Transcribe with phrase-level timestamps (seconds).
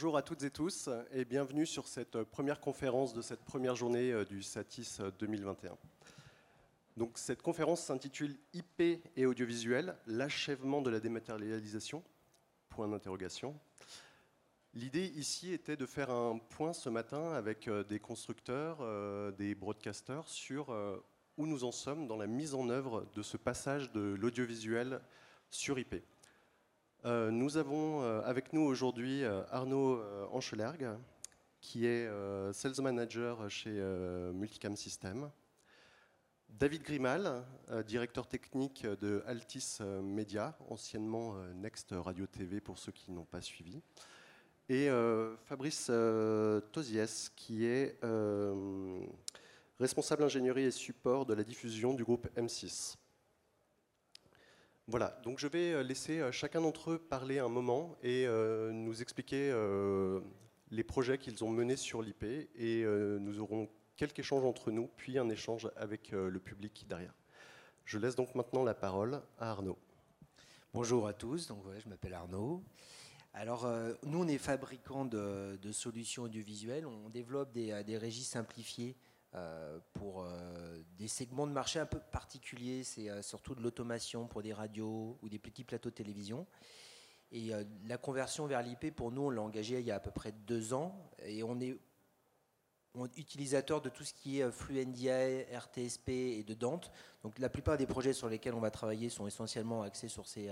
[0.00, 4.12] bonjour à toutes et tous et bienvenue sur cette première conférence de cette première journée
[4.12, 5.72] euh, du SATIS 2021.
[5.72, 5.74] Euh,
[6.96, 8.80] Donc, cette conférence s'intitule IP
[9.14, 12.02] et audiovisuel, l'achèvement de la dématérialisation.
[14.72, 18.78] L'idée ici était de faire un point ce matin avec euh, des constructeurs,
[19.34, 20.74] des broadcasters sur
[21.36, 25.02] où nous en sommes dans la mise en œuvre de ce passage de l'audiovisuel
[25.50, 25.96] sur IP.
[27.06, 30.86] Euh, nous avons euh, avec nous aujourd'hui euh, Arnaud Anchelergue,
[31.62, 32.08] qui est
[32.52, 33.70] Sales Manager chez
[34.32, 35.30] Multicam System.
[36.48, 37.44] David Grimal,
[37.86, 43.82] directeur technique de Altis Media, anciennement Next Radio TV pour ceux qui n'ont pas suivi.
[44.70, 44.88] Et
[45.44, 45.92] Fabrice
[46.72, 48.00] Tosies, qui est
[49.78, 52.96] responsable ingénierie et support de la diffusion du groupe M6.
[54.90, 58.72] Voilà, donc je vais euh, laisser euh, chacun d'entre eux parler un moment et euh,
[58.72, 59.54] nous expliquer
[60.72, 65.16] les projets qu'ils ont menés sur l'IP et nous aurons quelques échanges entre nous, puis
[65.16, 67.14] un échange avec le public derrière.
[67.84, 69.78] Je laisse donc maintenant la parole à Arnaud.
[70.74, 72.62] Bonjour à tous, donc je m'appelle Arnaud.
[73.34, 73.68] Alors,
[74.04, 76.86] nous, on est fabricant de, solutions audiovisuelles.
[76.86, 78.96] On développe des, des régies simplifiées
[79.94, 82.82] pour euh, des segments de marché un peu particuliers.
[82.82, 86.46] C'est euh, surtout de l'automation pour des radios ou des petits plateaux de télévision.
[87.32, 87.52] Et
[87.86, 90.32] la conversion vers l'IP, pour nous, on l'a engagé il y a à peu près
[90.32, 91.12] deux ans.
[91.22, 91.78] Et on est,
[93.16, 96.90] utilisateur de tout ce qui est flux NDI, RTSP et de Dante.
[97.22, 100.50] Donc la plupart des projets sur lesquels on va travailler sont essentiellement axés sur ces,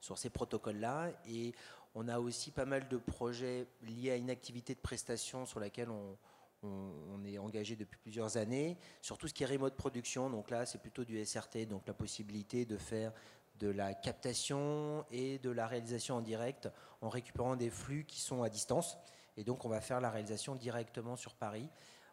[0.00, 1.12] sur ces protocoles-là.
[1.26, 1.54] Et
[1.94, 5.88] on a aussi pas mal de projets liés à une activité de prestation sur laquelle
[5.88, 6.18] on,
[6.62, 10.30] on, est engagé depuis plusieurs années sur tout ce qui est remote production.
[10.30, 13.12] Donc là, c'est plutôt du SRT, donc la possibilité de faire
[13.58, 16.68] de la captation et de la réalisation en direct
[17.00, 18.96] en récupérant des flux qui sont à distance.
[19.36, 21.68] Et donc, on va faire la réalisation directement sur Paris.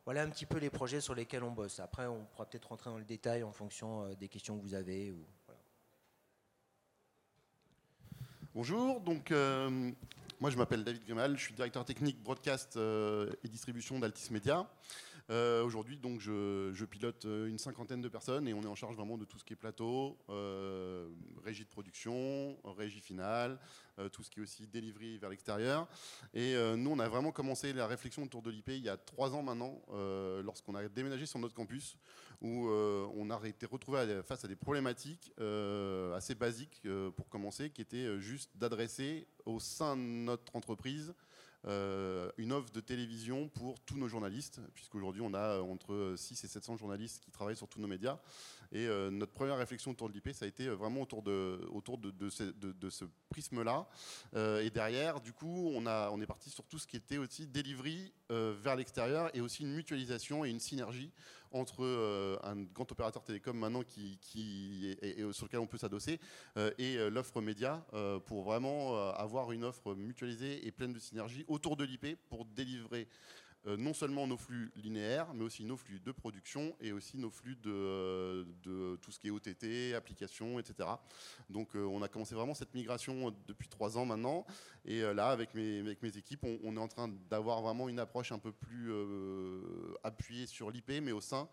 [0.06, 1.80] Voilà un petit peu les projets sur lesquels on bosse.
[1.80, 4.76] Après, on pourra peut-être rentrer dans le détail en fonction euh, des questions que vous
[4.76, 5.16] avez.
[8.54, 9.92] Bonjour, donc euh,
[10.46, 14.70] moi, je m'appelle David Grimal, je suis directeur technique broadcast euh, et distribution d'Altis Media.
[15.32, 18.96] Euh, aujourd'hui, donc, je, pilote euh, une cinquantaine de personnes et on est en charge
[18.96, 20.20] vraiment de tout ce qui est plateau,
[21.44, 23.58] régie de production, régie finale,
[24.12, 25.88] tout ce qui est aussi delivery vers l'extérieur.
[26.36, 29.34] Et nous, on a vraiment commencé la réflexion autour de l'IP il y a trois
[29.34, 29.82] ans maintenant,
[30.44, 31.98] lorsqu'on a déménagé sur notre campus,
[32.42, 35.34] où on a été retrouvé face à des problématiques
[36.16, 36.82] assez basiques
[37.16, 41.14] pour commencer, qui étaient juste d'adresser au sein de notre entreprise
[41.68, 46.48] euh, une offre de télévision pour tous nos journalistes, puisqu'aujourd'hui on a entre 6 et
[46.48, 48.20] 700 journalistes qui travaillent sur tous nos médias.
[48.72, 51.60] Et euh, notre première réflexion autour de l'IP, ça a été vraiment autour de,
[52.30, 53.88] ce, prisme-là.
[54.36, 58.14] Euh, et derrière, du coup, on, est parti sur tout ce qui était aussi delivery
[58.30, 61.12] vers l'extérieur et aussi une mutualisation et une synergie
[61.56, 66.20] entre euh, un grand opérateur télécom maintenant qui, est, sur lequel on peut s'adosser
[66.58, 67.86] euh, et euh, l'offre média
[68.26, 73.08] pour vraiment avoir une offre mutualisée et pleine de synergie autour de l'IP pour délivrer
[73.66, 77.56] non seulement nos flux linéaires, mais aussi nos flux de production et aussi nos flux
[77.56, 78.46] de,
[79.02, 80.90] tout ce qui est OTT, applications, etc.
[81.50, 84.46] Donc on a commencé vraiment cette migration depuis trois ans maintenant.
[84.86, 88.52] Et là, avec mes, équipes, on, est en train d'avoir vraiment une approche un peu
[88.52, 88.92] plus
[90.04, 91.50] appuyée sur l'IP, mais au sein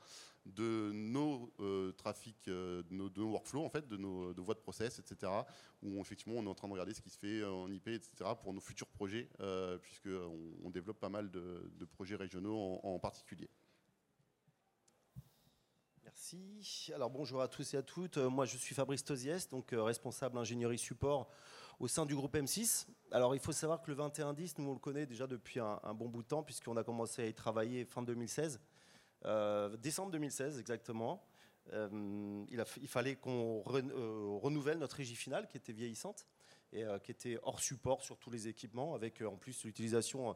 [0.47, 4.99] de nos euh, trafics, euh, de, nos, workflows, en fait, de nos voies de process,
[4.99, 5.31] etc.
[5.83, 8.31] Où effectivement on est en train de regarder ce qui se fait en IP, etc.
[8.41, 13.51] pour nos futurs projets, euh, puisqu'on on développe pas mal de, projets régionaux en, particulier.
[16.05, 16.91] Merci.
[16.95, 18.17] Alors bonjour à tous et à toutes.
[18.17, 21.29] Moi je suis Fabrice Tosiès, donc responsable ingénierie support
[21.81, 22.87] au sein du groupe M6.
[23.11, 25.95] Alors il faut savoir que le 2110, nous on le connaît déjà depuis un, un
[25.95, 28.61] bon bout de temps puisqu'on a commencé à y travailler fin 2016.
[29.25, 31.25] Euh, décembre 2016 exactement.
[31.73, 36.27] Euh, il, fallait qu'on euh, renouvelle notre régie finale qui était vieillissante
[36.73, 40.35] et qui était hors support sur tous les équipements, avec en plus l'utilisation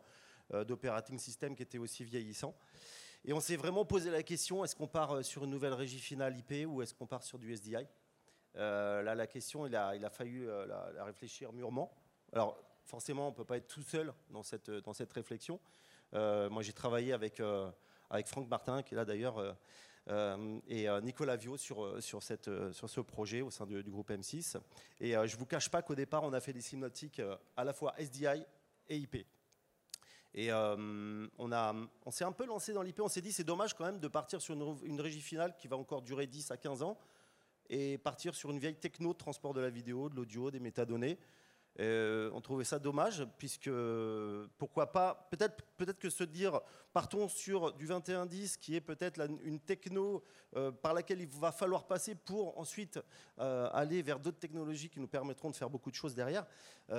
[0.53, 2.55] d'operating system qui était aussi vieillissant.
[3.25, 6.37] Et on s'est vraiment posé la question est-ce qu'on part sur une nouvelle régie finale
[6.37, 7.87] IP ou est-ce qu'on part sur du SDI
[8.55, 11.91] Là, la question, il a, il a fallu la, réfléchir mûrement.
[12.35, 15.59] Alors, forcément, on ne peut pas être tout seul dans cette, dans cette réflexion.
[16.13, 17.41] moi, j'ai travaillé avec
[18.11, 19.53] avec Franck Martin, qui est là d'ailleurs, euh,
[20.09, 24.57] euh, et euh, Nicolas Viau sur, ce projet au sein du, groupe M6.
[25.01, 27.21] Et je ne vous cache pas qu'au départ, on a fait des simnotiques
[27.57, 28.45] à la fois SDI
[28.89, 29.27] et IP.
[30.35, 34.01] Et on, s'est un peu lancé dans l'IP, on s'est dit c'est dommage quand même
[34.01, 34.55] de partir sur
[34.85, 36.99] une, régie finale qui va encore durer 10 à 15 ans
[37.69, 41.19] et partir sur une vieille techno de transport de la vidéo, de l'audio, des métadonnées.
[41.79, 43.71] Euh, on trouvait ça dommage, puisque
[44.57, 46.61] pourquoi pas, peut-être peut que se dire,
[46.93, 50.25] partons sur du 2110, qui est peut-être une techno
[50.57, 52.99] euh, par laquelle il va falloir passer pour ensuite
[53.39, 56.47] euh, aller vers d'autres technologies qui nous permettront de faire beaucoup de choses derrière.
[56.89, 56.95] et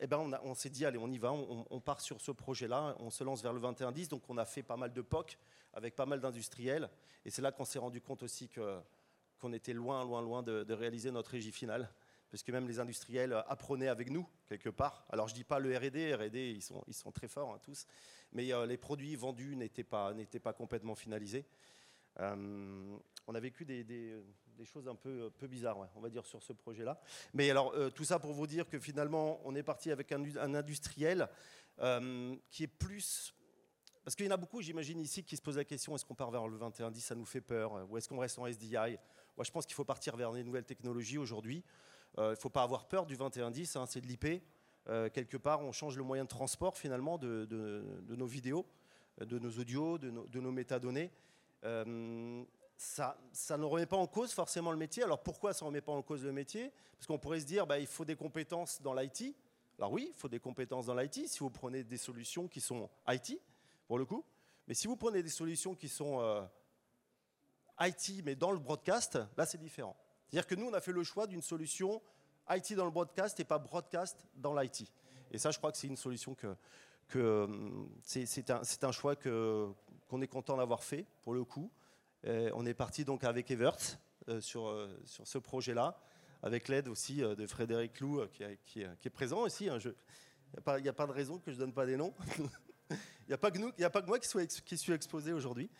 [0.00, 3.10] eh ben on, s'est dit, allez, on y va, on, part sur ce projet-là, on
[3.10, 5.38] se lance vers le 2110, donc on a fait pas mal de POC
[5.72, 6.90] avec pas mal d'industriels,
[7.24, 8.48] et c'est là qu'on s'est rendu compte aussi
[9.40, 11.88] qu'on était loin, loin, loin de réaliser notre régie finale
[12.34, 15.06] parce que même les industriels apprenaient avec nous, quelque part.
[15.08, 17.86] Alors je ne dis pas le RD, RD, ils sont, très forts, hein, tous,
[18.32, 20.12] mais euh, les produits vendus n'étaient pas,
[20.52, 21.46] complètement finalisés.
[22.18, 22.96] Euh,
[23.28, 24.16] on a vécu des,
[24.64, 27.00] choses un peu, bizarres, on va dire, sur ce projet-là.
[27.34, 30.20] Mais alors, euh, tout ça pour vous dire que finalement, on est parti avec un,
[30.40, 31.28] un industriel
[32.50, 33.32] qui est plus
[34.02, 36.16] parce qu'il y en a beaucoup, j'imagine, ici, qui se posent la question est-ce qu'on
[36.16, 37.88] part vers le 2110 Ça nous fait peur?
[37.88, 38.74] Ou est-ce qu'on reste en SDI
[39.36, 41.64] Moi, je pense qu'il faut partir vers des nouvelles technologies aujourd'hui.
[42.16, 44.42] Il euh, ne faut pas avoir peur du 2110, hein, c'est de l'IP.
[44.88, 48.66] Euh, quelque part, on change le moyen de transport finalement de, nos vidéos,
[49.18, 51.10] de nos audios, de nos, métadonnées.
[51.64, 52.44] Euh,
[52.76, 55.02] ça, ça, ne remet pas en cause forcément le métier.
[55.02, 56.70] Alors pourquoi ça ne remet pas en cause le métier?
[56.96, 59.34] Parce qu'on pourrait se dire, bah, il faut des compétences dans l'IT.
[59.78, 62.88] Alors oui, il faut des compétences dans l'IT si vous prenez des solutions qui sont
[63.08, 63.40] IT,
[63.88, 64.24] pour le coup.
[64.68, 66.46] Mais si vous prenez des solutions qui sont
[67.80, 69.96] IT, mais dans le broadcast, là c'est différent.
[70.34, 72.02] C'est-à-dire que nous, on a fait le choix d'une solution
[72.50, 74.90] IT dans le broadcast et pas broadcast dans l'IT.
[75.30, 76.56] Et ça, je crois que c'est une solution que,
[77.14, 77.46] euh,
[78.02, 81.70] c'est un, un, choix qu'on est content d'avoir fait, pour le coup.
[82.24, 83.76] on est parti donc avec Evert
[84.28, 86.00] euh, sur, euh, sur ce projet-là,
[86.42, 88.20] avec l'aide aussi de Frédéric Lou,
[88.66, 89.68] qui, est présent aussi.
[89.68, 92.12] Hein, il n'y a, a, pas de raison que je ne donne pas des noms.
[92.90, 95.70] Il n'y a, pas que moi qui suis exposé aujourd'hui.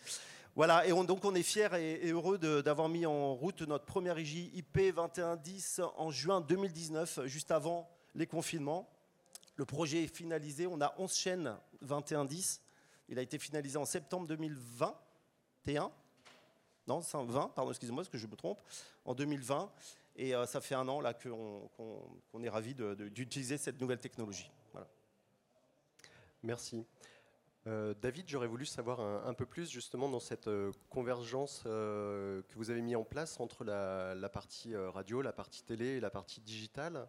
[0.57, 4.51] Voilà, et donc on est fiers et, heureux d'avoir mis en route notre première IJ
[4.55, 8.89] IP 2110 en juin 2019, juste avant les confinements.
[9.57, 12.63] Le projet est finalisé, on a 11 chaînes 2110.
[13.09, 15.91] Il a été finalisé en septembre 2021.
[16.87, 18.61] Non, 20, pardon, excusez-moi, parce que je me trompe,
[19.05, 19.73] en 2020.
[20.17, 24.49] Et euh, ça fait un an là qu'on est ravis d'utiliser cette nouvelle technologie.
[24.71, 24.87] Voilà.
[26.45, 26.87] Merci.
[27.67, 32.57] Euh, David, j'aurais voulu savoir un, peu plus justement dans cette euh, convergence euh, que
[32.57, 36.41] vous avez mis en place entre la, partie radio, la partie télé et la partie
[36.41, 37.09] digitale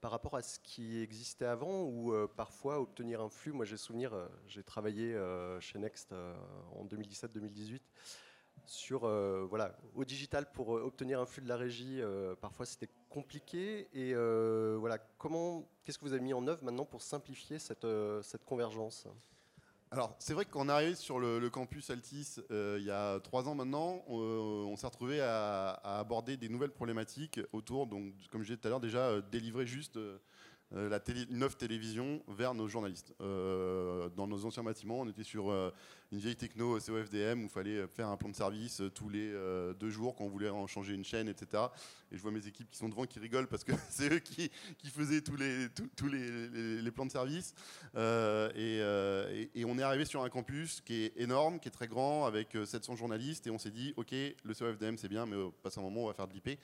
[0.00, 3.52] par rapport à ce qui existait avant ou parfois obtenir un flux?
[3.52, 4.12] Moi j'ai souvenir,
[4.46, 5.18] j'ai travaillé
[5.58, 7.80] chez Next en 2017-2018
[8.66, 9.00] sur
[9.48, 12.02] voilà au digital pour obtenir un flux de la régie.
[12.42, 14.14] parfois c'était compliqué et
[14.76, 17.86] voilà comment qu'est-ce que vous avez mis en œuvre maintenant pour simplifier cette,
[18.22, 19.08] cette convergence?
[19.92, 23.48] Alors, c'est vrai qu'on est arrivé sur le, campus Altis euh, il y a trois
[23.48, 24.02] ans maintenant.
[24.08, 28.66] On, euh, s'est retrouvé à, aborder des nouvelles problématiques autour, donc, comme je disais tout
[28.66, 29.98] à l'heure, déjà euh, délivrer juste
[30.72, 31.24] la télé,
[31.56, 33.14] télévision vers nos journalistes.
[33.20, 35.72] dans nos anciens bâtiments, on était sur
[36.12, 39.32] une vieille techno COFDM où il fallait faire un plan de service tous les
[39.78, 41.64] deux jours quand on voulait en changer une chaîne, etc.
[42.12, 44.50] Et je vois mes équipes qui sont devant qui rigolent parce que c'est eux qui,
[44.90, 47.54] faisaient tous les, tous, les, plans de service.
[47.96, 51.88] Euh, euh, et, on est arrivé sur un campus qui est énorme, qui est très
[51.88, 53.46] grand, avec 700 euh, journalistes.
[53.46, 56.06] Et on s'est dit, OK, le COFDM c'est bien, mais au passé un moment, on
[56.06, 56.58] va faire de l'IP.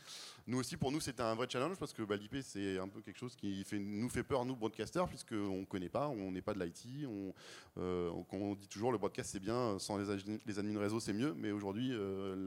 [0.46, 3.00] Nous aussi, pour nous, c'était un vrai challenge parce que bah, l'IP, c'est un peu
[3.00, 6.54] quelque chose qui nous fait peur, nous, broadcasters, puisqu'on ne connaît pas, on n'est pas
[6.54, 7.06] de l'IT.
[7.06, 7.34] On,
[7.76, 10.04] on dit toujours, le broadcast c'est bien, sans les,
[10.46, 11.34] les admins réseau c'est mieux.
[11.36, 11.92] Mais aujourd'hui,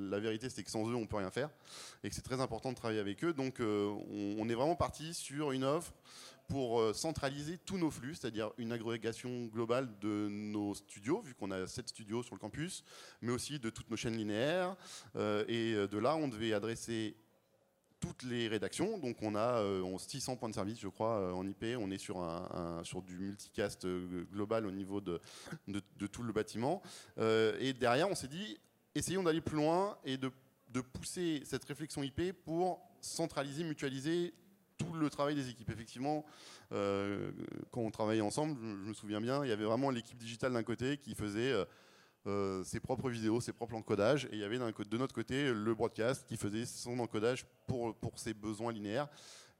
[0.09, 1.49] la vérité, c'est que sans eux, on peut rien faire.
[2.03, 3.33] Et que c'est très important de avec eux.
[3.33, 3.93] Donc euh,
[4.37, 5.93] on, est vraiment parti sur une offre
[6.47, 11.49] pour euh, centraliser tous nos flux, c'est-à-dire une agrégation globale de nos studios, vu qu'on
[11.49, 12.83] a 7 studios sur le campus,
[13.21, 14.75] mais aussi de toutes nos chaînes linéaires.
[15.15, 17.15] Euh, et de là, on devait adresser
[18.05, 18.97] toutes les rédactions.
[18.97, 19.63] Donc on a
[19.97, 21.65] 600 points de service, je crois, en IP.
[21.79, 23.87] On est sur, un, sur du multicast
[24.31, 25.19] global au niveau de,
[25.67, 26.81] de tout le bâtiment.
[27.17, 28.57] et derrière, on s'est dit,
[28.93, 30.31] essayons d'aller plus loin et de
[30.75, 34.33] de pousser cette réflexion IP pour centraliser, mutualiser
[34.77, 35.69] tout le travail des équipes.
[35.69, 36.25] Effectivement,
[36.73, 37.31] euh,
[37.71, 40.63] quand on travaillait ensemble, je, me souviens bien, il y avait vraiment l'équipe digitale d'un
[40.63, 41.65] côté qui faisait euh,
[42.27, 45.75] euh, ses propres vidéos, ses propres encodages, et il y avait de notre côté le
[45.75, 49.07] broadcast qui faisait son encodage pour, pour ses besoins linéaires.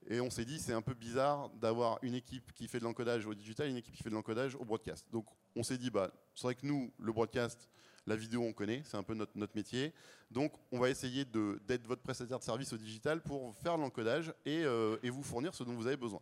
[0.07, 3.25] Et on s'est dit, c'est un peu bizarre d'avoir une équipe qui fait de l'encodage
[3.25, 5.05] au digital et une équipe qui fait de l'encodage au broadcast.
[5.12, 7.69] Donc on s'est dit, bah, c'est vrai que nous, le broadcast,
[8.07, 9.91] la vidéo, on connaît, c'est un peu notre, notre, métier.
[10.29, 14.63] Donc, on va essayer d'être votre prestataire de service au digital pour faire l'encodage et,
[14.63, 16.19] euh, et, vous fournir ce dont vous avez besoin.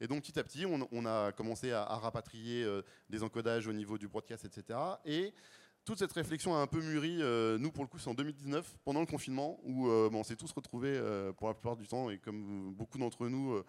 [0.00, 3.98] Et donc, petit à petit, on, a commencé à, rapatrier euh, des encodages au niveau
[3.98, 4.78] du broadcast, etc.
[5.04, 5.34] Et
[5.88, 7.16] toute cette réflexion a un peu mûri.
[7.22, 10.36] euh, nous, pour le coup, c'est en 2019, pendant le confinement, où euh, on s'est
[10.36, 13.62] tous retrouvés euh, pour la plupart du temps, et comme beaucoup d'entre nous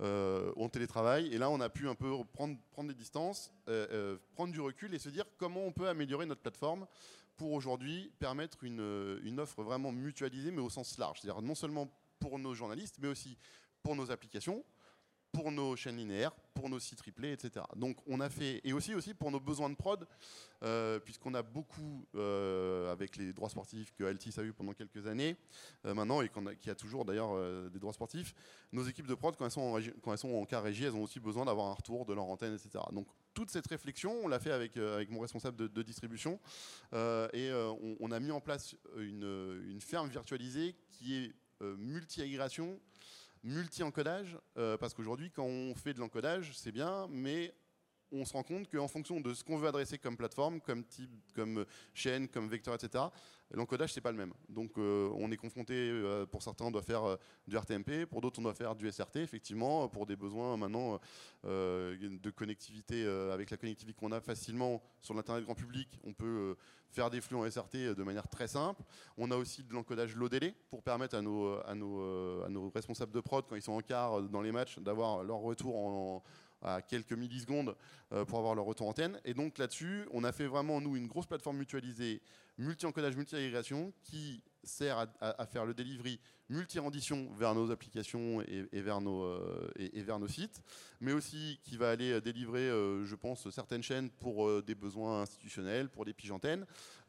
[0.00, 1.26] ont télétravail.
[1.34, 3.52] Et là, on a pu un peu prendre, prendre des distances,
[4.34, 6.86] prendre du recul et se dire comment on peut améliorer notre plateforme
[7.36, 11.20] pour aujourd'hui permettre une, une offre vraiment mutualisée, mais au sens large.
[11.20, 13.36] C'est-à-dire non seulement pour nos journalistes, mais aussi
[13.82, 14.64] pour nos applications,
[15.36, 17.62] pour nos chaînes linéaires, pour nos sites replay, etc.
[17.76, 20.08] Donc on a fait, et aussi, aussi pour nos besoins de prod,
[20.62, 25.06] euh, puisqu'on a beaucoup, euh, avec les droits sportifs que Altis a eu pendant quelques
[25.06, 25.36] années,
[25.84, 28.34] euh, maintenant, et a, qui a toujours d'ailleurs des droits sportifs,
[28.72, 30.84] nos équipes de prod, quand elles sont en, régie- quand elles sont en cas régie,
[30.84, 32.82] elles ont aussi besoin d'avoir un retour de leur antenne, etc.
[32.92, 36.40] Donc toute cette réflexion, on l'a fait avec, avec mon responsable de, distribution,
[36.94, 37.52] et
[38.00, 42.80] on, a mis en place une, une ferme virtualisée qui est multi-agrégation,
[43.46, 47.54] multi-encodage, euh, parce qu'aujourd'hui, quand on fait de l'encodage, c'est bien, mais
[48.12, 51.10] on se rend compte qu'en fonction de ce qu'on veut adresser comme plateforme, comme type,
[51.34, 53.04] comme chaîne, comme vecteur, etc.,
[53.52, 54.32] l'encodage c'est pas le même.
[54.48, 58.20] Donc euh, on est confronté, euh, pour certains on doit faire euh, du RTMP, pour
[58.20, 61.00] d'autres on doit faire du SRT, effectivement, pour des besoins maintenant
[61.44, 66.12] euh, de connectivité, euh, avec la connectivité qu'on a facilement sur l'internet grand public, on
[66.12, 66.54] peut euh,
[66.90, 68.82] faire des flux en SRT de manière très simple.
[69.16, 73.44] On a aussi de l'encodage low délai pour permettre à nos, euh, responsables de prod,
[73.48, 76.22] quand ils sont en quart euh, dans les matchs, d'avoir leur retour en,
[76.62, 77.76] à quelques millisecondes
[78.12, 79.20] euh, pour avoir leur retour antenne.
[79.24, 82.20] Et donc là-dessus, on a fait vraiment, nous, une grosse plateforme mutualisée,
[82.58, 89.00] multi-encodage, multi-agrégation, qui sert à, faire le delivery multi-rendition vers nos applications et, et vers
[89.00, 90.62] nos, euh, vers nos sites,
[91.00, 95.88] mais aussi qui va aller euh, délivrer, je pense, certaines chaînes pour des besoins institutionnels,
[95.88, 96.64] pour des euh,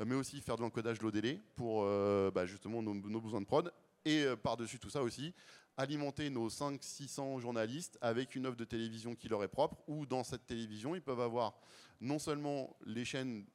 [0.05, 1.83] mais aussi faire de l'encodage low délai pour
[2.31, 3.71] bah, justement nos, nos besoins de prod.
[4.05, 5.33] Et par-dessus tout ça aussi,
[5.77, 10.23] alimenter nos 500-600 journalistes avec une offre de télévision qui leur est propre, où dans
[10.23, 11.55] cette télévision, ils peuvent avoir
[12.01, 13.45] non seulement les chaînes,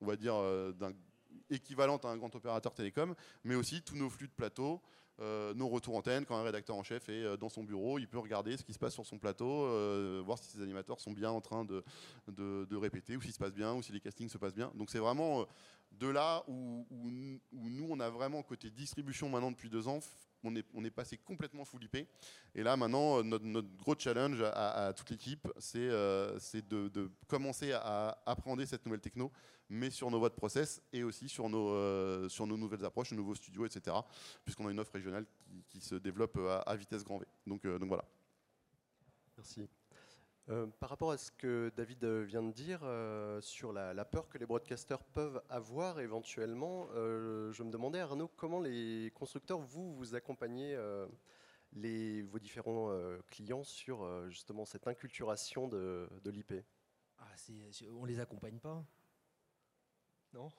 [0.00, 0.72] on va dire, euh,
[1.50, 4.80] équivalentes à un grand opérateur télécom, mais aussi tous nos flux de plateau,
[5.20, 6.24] euh, nos retours antennes.
[6.24, 8.72] Quand un rédacteur en chef est euh, dans son bureau, il peut regarder ce qui
[8.72, 11.84] se passe sur son plateau, euh, voir si ses animateurs sont bien en train de,
[12.28, 14.72] de, répéter, ou s'il se passe bien, ou si les castings se passent bien.
[14.74, 15.46] Donc c'est vraiment
[15.92, 17.10] de là où, où,
[17.68, 20.00] nous, on a vraiment côté distribution maintenant depuis deux ans,
[20.44, 21.80] on est, passé complètement full.
[22.54, 28.22] Et là, maintenant, euh, notre, gros challenge à, toute l'équipe, c'est euh, de, commencer à
[28.26, 29.30] appréhender cette nouvelle techno,
[29.68, 33.34] mais sur nos voies de process et aussi sur nos, euh, nouvelles approches, nos nouveaux
[33.34, 33.96] studios, etc.
[34.44, 35.26] Puisqu'on a une offre régionale
[35.68, 37.26] qui, se développe à, vitesse grand V.
[37.46, 38.04] Donc voilà.
[39.36, 39.68] Merci.
[40.48, 44.28] Euh, par rapport à ce que David euh, vient de dire euh, sur la, peur
[44.28, 50.14] que les broadcasters peuvent avoir éventuellement, je me demandais, Arnaud, comment les constructeurs, vous, vous
[50.14, 50.76] accompagnez
[51.72, 52.90] les, vos différents
[53.28, 56.54] clients sur justement cette inculturation de, l'IP
[57.18, 57.26] Ah,
[57.92, 58.84] on les accompagne pas.
[60.32, 60.50] Non?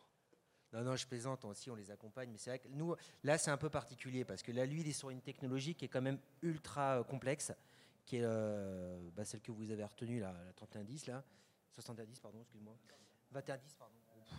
[0.74, 3.52] Non, non, je plaisante, aussi on les accompagne, mais c'est vrai que nous, là c'est
[3.52, 6.02] un peu particulier, parce que là, lui, il est sur une technologie qui est quand
[6.02, 7.52] même ultra complexe,
[8.06, 11.24] qui est euh, bah, celle que vous avez retenue, la, la 3110, là,
[11.74, 12.76] 70, pardon, excuse-moi,
[13.32, 13.96] 2110, pardon,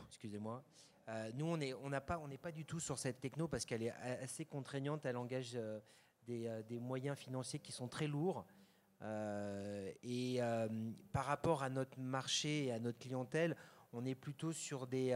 [0.09, 0.63] excusez-moi.
[1.09, 3.91] Euh, nous, on n'est on pas, pas du tout sur cette techno, parce qu'elle est
[3.91, 5.81] assez contraignante, elle engage euh,
[6.27, 8.45] des, des moyens financiers qui sont très lourds.
[10.05, 10.39] Et
[11.13, 13.57] par rapport à notre marché et à notre clientèle,
[13.93, 15.11] on est plutôt sur des,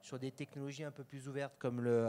[0.00, 2.06] sur des technologies un peu plus ouvertes, comme le.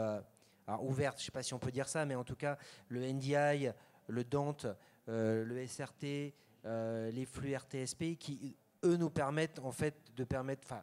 [0.68, 2.56] alors, ouverte, je ne sais pas si on peut dire ça, mais en tout cas,
[2.86, 3.72] le NDI,
[4.06, 4.68] le Dante,
[5.06, 10.62] le SRT, euh, les flux RTSP, qui, eux, nous permettent, en fait, de permettre.
[10.64, 10.82] Enfin,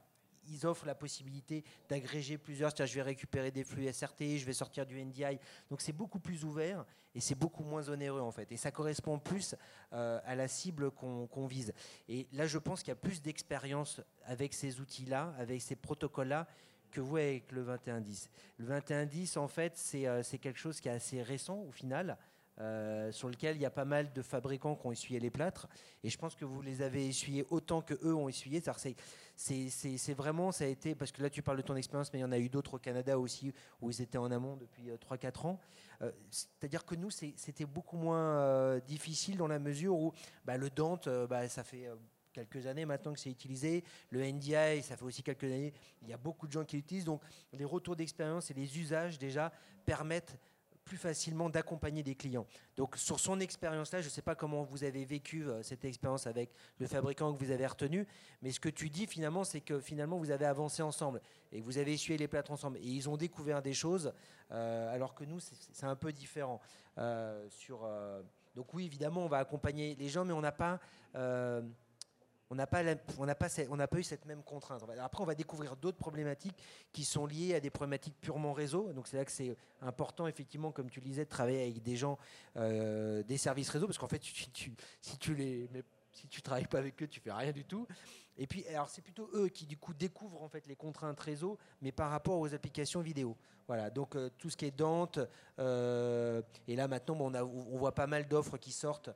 [0.51, 2.71] ils offrent la possibilité d'agréger plusieurs.
[2.71, 5.39] C'est-à-dire, je vais récupérer des flux SRT, je vais sortir du NDI.
[5.69, 6.85] Donc, c'est beaucoup plus ouvert
[7.15, 8.51] et c'est beaucoup moins onéreux, en fait.
[8.51, 9.55] Et ça correspond plus
[9.93, 11.73] euh, à la cible qu'on vise.
[12.07, 16.47] Et là, je pense qu'il y a plus d'expérience avec ces outils-là, avec ces protocoles-là,
[16.91, 18.29] que vous avec le 2110.
[18.57, 22.17] Le 2110, en fait, euh, c'est quelque chose qui est assez récent au final.
[22.61, 25.67] Euh, sur lequel il y a pas mal de fabricants qui ont essuyé les plâtres
[26.03, 28.61] et je pense que vous les avez essuyés autant que eux ont essuyé
[29.35, 32.23] c'est- vraiment ça a été parce que là tu parles de ton expérience mais il
[32.23, 35.45] y en a eu d'autres au Canada aussi où ils étaient en amont depuis 3-4
[35.45, 35.59] ans
[36.01, 40.13] Euh, c'est-à-dire que nous c'était beaucoup moins euh, difficile dans la mesure où
[40.45, 41.95] bah, le Dante euh, bah, ça fait euh,
[42.31, 43.83] quelques années maintenant que c'est utilisé.
[44.11, 45.73] Le NDI, ça fait aussi quelques années.
[46.03, 47.03] Il y a beaucoup de gens qui l'utilisent.
[47.03, 49.51] Donc, les retours d'expérience et les usages, déjà,
[49.85, 50.37] permettent
[50.89, 52.47] plus facilement d'accompagner des clients.
[52.75, 56.25] Donc, sur son expérience-là, je ne sais pas comment vous avez vécu euh, cette expérience
[56.25, 58.07] avec le fabricant que vous avez retenu,
[58.41, 61.77] mais ce que tu dis finalement, c'est que finalement, vous avez avancé ensemble et vous
[61.77, 62.79] avez essuyé les plâtres ensemble.
[62.79, 64.11] Et ils ont découvert des choses,
[64.51, 66.59] euh, alors que nous, c'est un peu différent.
[66.97, 67.87] Euh, sur,
[68.55, 70.79] donc, oui, évidemment, on va accompagner les gens, mais on n'a pas.
[72.51, 74.83] On n'a pas, eu cette même contrainte.
[74.99, 76.57] Après, on va découvrir d'autres problématiques
[76.91, 78.91] qui sont liées à des problématiques purement réseau.
[78.93, 81.95] Donc c'est là que c'est important, effectivement, comme tu le disais, de travailler avec des
[81.95, 82.17] gens
[82.57, 84.73] euh, des services réseau, parce qu'en fait, si tu
[86.11, 87.87] si travailles pas avec eux, tu fais rien du tout.
[88.35, 91.57] Et puis, alors c'est plutôt eux qui du coup découvrent en fait les contraintes réseau,
[91.81, 93.37] mais par rapport aux applications vidéo.
[93.67, 95.19] Voilà, donc euh, tout ce qui est Dante,
[95.59, 99.11] euh, et là maintenant, on, voit pas mal d'offres qui sortent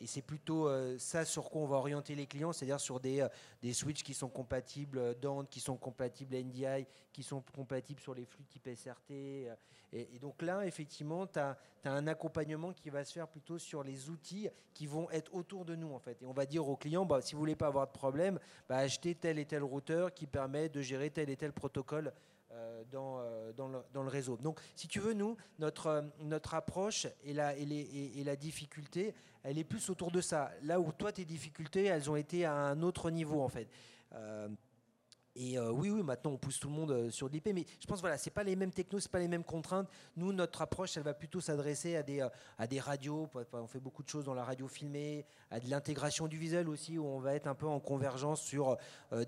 [0.00, 3.20] et c'est plutôt euh, ça sur quoi on va orienter les clients, c'est-à-dire sur des,
[3.20, 3.28] euh,
[3.62, 8.14] des switches qui sont compatibles euh, Dante, qui sont compatibles NDI, qui sont compatibles sur
[8.14, 9.48] les flux type SRT.
[9.94, 14.08] Et, donc là, effectivement, tu as, un accompagnement qui va se faire plutôt sur les
[14.08, 16.22] outils qui vont être autour de nous, en fait.
[16.22, 18.78] Et on va dire aux clients, bah, si vous voulez pas avoir de problème, bah,
[18.78, 22.12] achetez tel et tel routeur qui permet de gérer tel et tel protocole
[22.90, 24.36] dans, euh, dans, le, réseau.
[24.36, 29.64] Donc, si tu veux, nous, notre, euh, approche et la, et, la difficulté, elle est
[29.64, 30.50] plus autour de ça.
[30.62, 33.68] Là où toi, tes difficultés, elles ont été à un autre niveau, en fait.
[35.34, 37.86] Et euh, oui, oui, maintenant on pousse tout le monde euh, sur l'IP, mais je
[37.86, 39.88] pense voilà, c'est pas les mêmes technos, c'est pas les mêmes contraintes.
[40.16, 43.28] Nous, notre approche, elle va plutôt s'adresser à des euh, à des radios.
[43.52, 46.98] On fait beaucoup de choses dans la radio filmée, à de l'intégration du visuel aussi,
[46.98, 48.76] où on va être un peu en convergence sur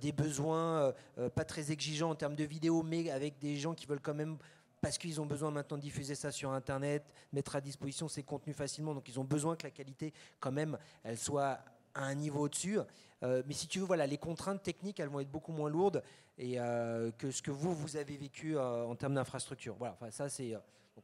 [0.01, 0.93] des besoins
[1.35, 4.39] pas très exigeants en termes de vidéo, mais avec des gens qui veulent quand même
[4.85, 8.55] parce qu'ils ont besoin maintenant de diffuser ça sur Internet, mettre à disposition ces contenus
[8.55, 8.95] facilement.
[8.95, 11.59] Donc ils ont besoin que la qualité, quand même, elle soit
[11.95, 12.79] à un niveau au-dessus.
[13.23, 16.03] Euh, mais si tu veux, voilà, les contraintes techniques, elles vont être beaucoup moins lourdes
[16.37, 19.77] et, euh, que ce que vous, vous avez vécu euh, en termes d'infrastructure.
[19.77, 20.55] Voilà, ça, c'est.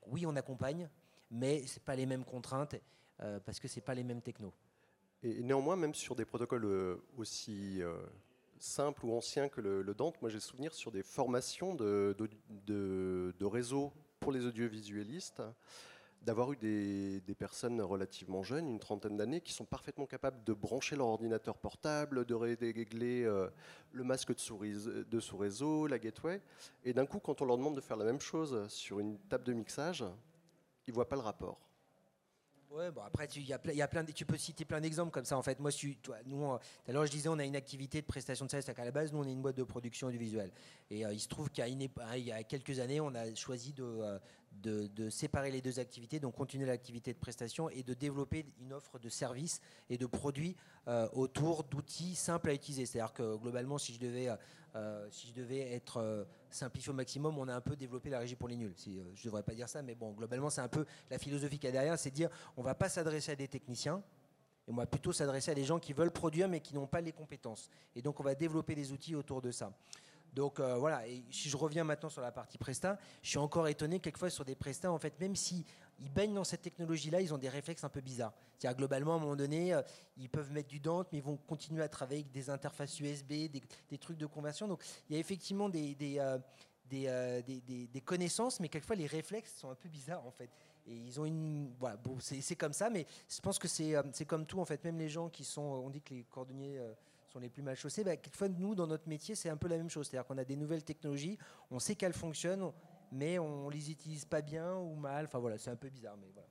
[0.06, 0.88] oui, on accompagne,
[1.30, 2.76] mais ce pas les mêmes contraintes
[3.44, 4.54] parce que ce pas les mêmes technos.
[5.22, 7.82] Et néanmoins, même sur des protocoles aussi
[8.58, 12.16] simples ou anciens que le, Dante, moi j'ai souvenir sur des formations de,
[12.66, 15.42] de, de réseau pour les audiovisualistes
[16.22, 20.96] d'avoir eu des, personnes relativement jeunes, une trentaine d'années, qui sont parfaitement capables de brancher
[20.96, 23.48] leur ordinateur portable, de régler euh,
[23.92, 26.42] le masque de sous-réseau, la gateway.
[26.84, 29.44] Et d'un coup, quand on leur demande de faire la même chose sur une table
[29.44, 30.04] de mixage,
[30.86, 31.58] ils ne voient pas le rapport.
[32.70, 35.42] Ouais, bon après tu, y a, plein tu peux citer plein d'exemples comme ça en
[35.42, 35.58] fait.
[35.58, 36.56] Moi, toi, nous,
[36.86, 39.12] alors je disais, on a une activité de prestation de service à la base.
[39.12, 40.52] Nous, on est une boîte de production audiovisuelle.
[40.88, 43.82] Et euh, il se trouve qu'il y, y, a quelques années, on a choisi de,
[43.82, 44.18] euh,
[44.52, 48.98] de, séparer les deux activités, donc continuer l'activité de prestation et de développer une offre
[48.98, 50.56] de services et de produits
[50.88, 52.86] euh, autour d'outils simples à utiliser.
[52.86, 54.28] C'est-à-dire que globalement, si je devais,
[54.74, 58.18] euh, si je devais être euh, simplifié au maximum, on a un peu développé la
[58.18, 58.74] régie pour les nuls.
[58.84, 61.68] je ne devrais pas dire ça, mais bon, globalement, c'est un peu la philosophie qu'il
[61.68, 64.02] y a derrière, c'est de dire on ne va pas s'adresser à des techniciens.
[64.68, 67.00] Et on va plutôt s'adresser à des gens qui veulent produire mais qui n'ont pas
[67.00, 67.70] les compétences.
[67.96, 69.72] Et donc on va développer des outils autour de ça.
[70.32, 73.66] Donc euh, voilà, et si je reviens maintenant sur la partie Presta, je suis encore
[73.68, 75.64] étonné quelquefois sur des Presta, en fait, même si
[75.98, 78.32] baignent dans cette technologie-là, ils ont des réflexes un peu bizarres.
[78.58, 79.82] C'est-à-dire globalement, à un moment donné, euh,
[80.16, 83.50] ils peuvent mettre du Dante, mais ils vont continuer à travailler avec des interfaces USB,
[83.88, 84.68] des, trucs de conversion.
[84.68, 86.38] Donc il y a effectivement euh,
[87.42, 90.50] des, connaissances, mais quelquefois les réflexes sont un peu bizarres en fait.
[90.86, 91.72] Et ils ont une.
[92.20, 94.82] C'est comme ça, mais je pense que c'est comme tout en fait.
[94.84, 95.60] Même les gens qui sont.
[95.60, 96.80] On dit que les cordonniers
[97.30, 98.04] sont les plus mal chaussés.
[98.04, 100.08] Bah, quelquefois, nous, dans notre métier, c'est un peu la même chose.
[100.08, 101.38] C'est-à-dire qu'on a des nouvelles technologies,
[101.70, 102.72] on sait qu'elles fonctionnent,
[103.12, 105.26] mais on les utilise pas bien ou mal.
[105.26, 106.48] Enfin voilà, c'est un peu bizarre, mais voilà.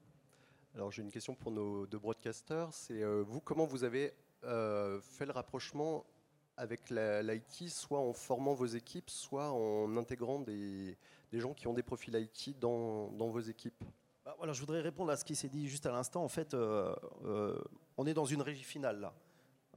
[0.75, 2.73] Alors j'ai une question pour nos deux broadcasters.
[2.73, 4.13] C'est euh, vous, comment vous avez
[4.43, 6.05] euh, fait le rapprochement
[6.55, 10.97] avec l'IT, soit en formant vos équipes, soit en intégrant des,
[11.31, 13.83] des gens qui ont des profils IT dans, dans vos équipes?
[14.25, 16.23] Bah, voilà, Je voudrais répondre à ce qui s'est dit juste à l'instant.
[16.23, 16.93] En fait, euh,
[17.97, 19.13] on est dans une régie finale là.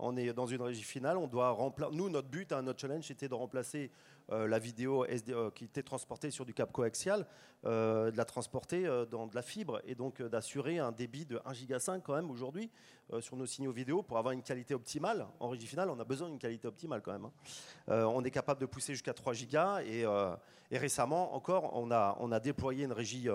[0.04, 1.94] On est dans une régie finale, on doit remplacer.
[1.94, 3.88] Nous, notre but, hein, notre challenge, c'était de remplacer
[4.32, 7.24] euh, la vidéo SD, euh, qui était transportée sur du câble coaxial,
[7.64, 11.52] euh, de la transporter dans de la fibre et donc d'assurer un débit de 1
[11.52, 12.68] giga 5 quand même aujourd'hui
[13.20, 15.26] sur nos signaux vidéo pour avoir une qualité optimale.
[15.38, 17.26] En régie finale, on a besoin d'une qualité optimale quand même.
[17.26, 18.06] Hein.
[18.06, 20.04] on est capable de pousser jusqu'à 3 gigas et,
[20.76, 23.28] récemment encore, on a, on a déployé une régie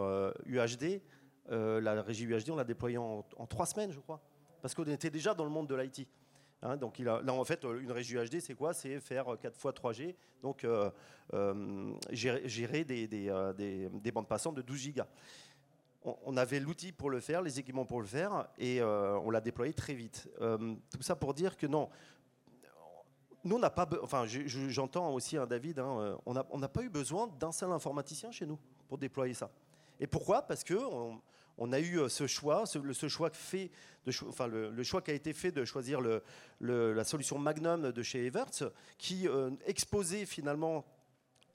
[0.45, 1.01] UHD.
[1.49, 4.19] la régie UHD, on l'a déployée en, en 3 semaines, je crois,
[4.61, 6.07] parce qu'on était déjà dans le monde de l'IT.
[6.61, 8.73] Hein, donc a, là, en fait, une régie UHD, c'est quoi?
[8.73, 10.89] C'est faire 4 fois 3G, donc euh,
[11.33, 15.07] euh, gérer, des, euh, des, des, bandes passantes de 12 gigas.
[16.03, 19.73] On, avait l'outil pour le faire, les équipements pour le faire, et on l'a déployé
[19.73, 20.29] très vite.
[20.39, 21.89] tout ça pour dire que non,
[23.43, 27.27] nous, on n'a pas, enfin, j'entends aussi un David, hein, on n'a pas eu besoin
[27.27, 29.49] d'un seul informaticien chez nous pour déployer ça.
[29.99, 30.43] Et pourquoi?
[30.43, 31.21] Parce que on
[31.71, 33.71] a eu euh, ce choix, ce, choix fait,
[34.27, 35.99] enfin le, choix qui a été fait de choisir
[36.61, 38.63] la solution Magnum de chez Everts,
[38.97, 40.85] qui euh, exposait finalement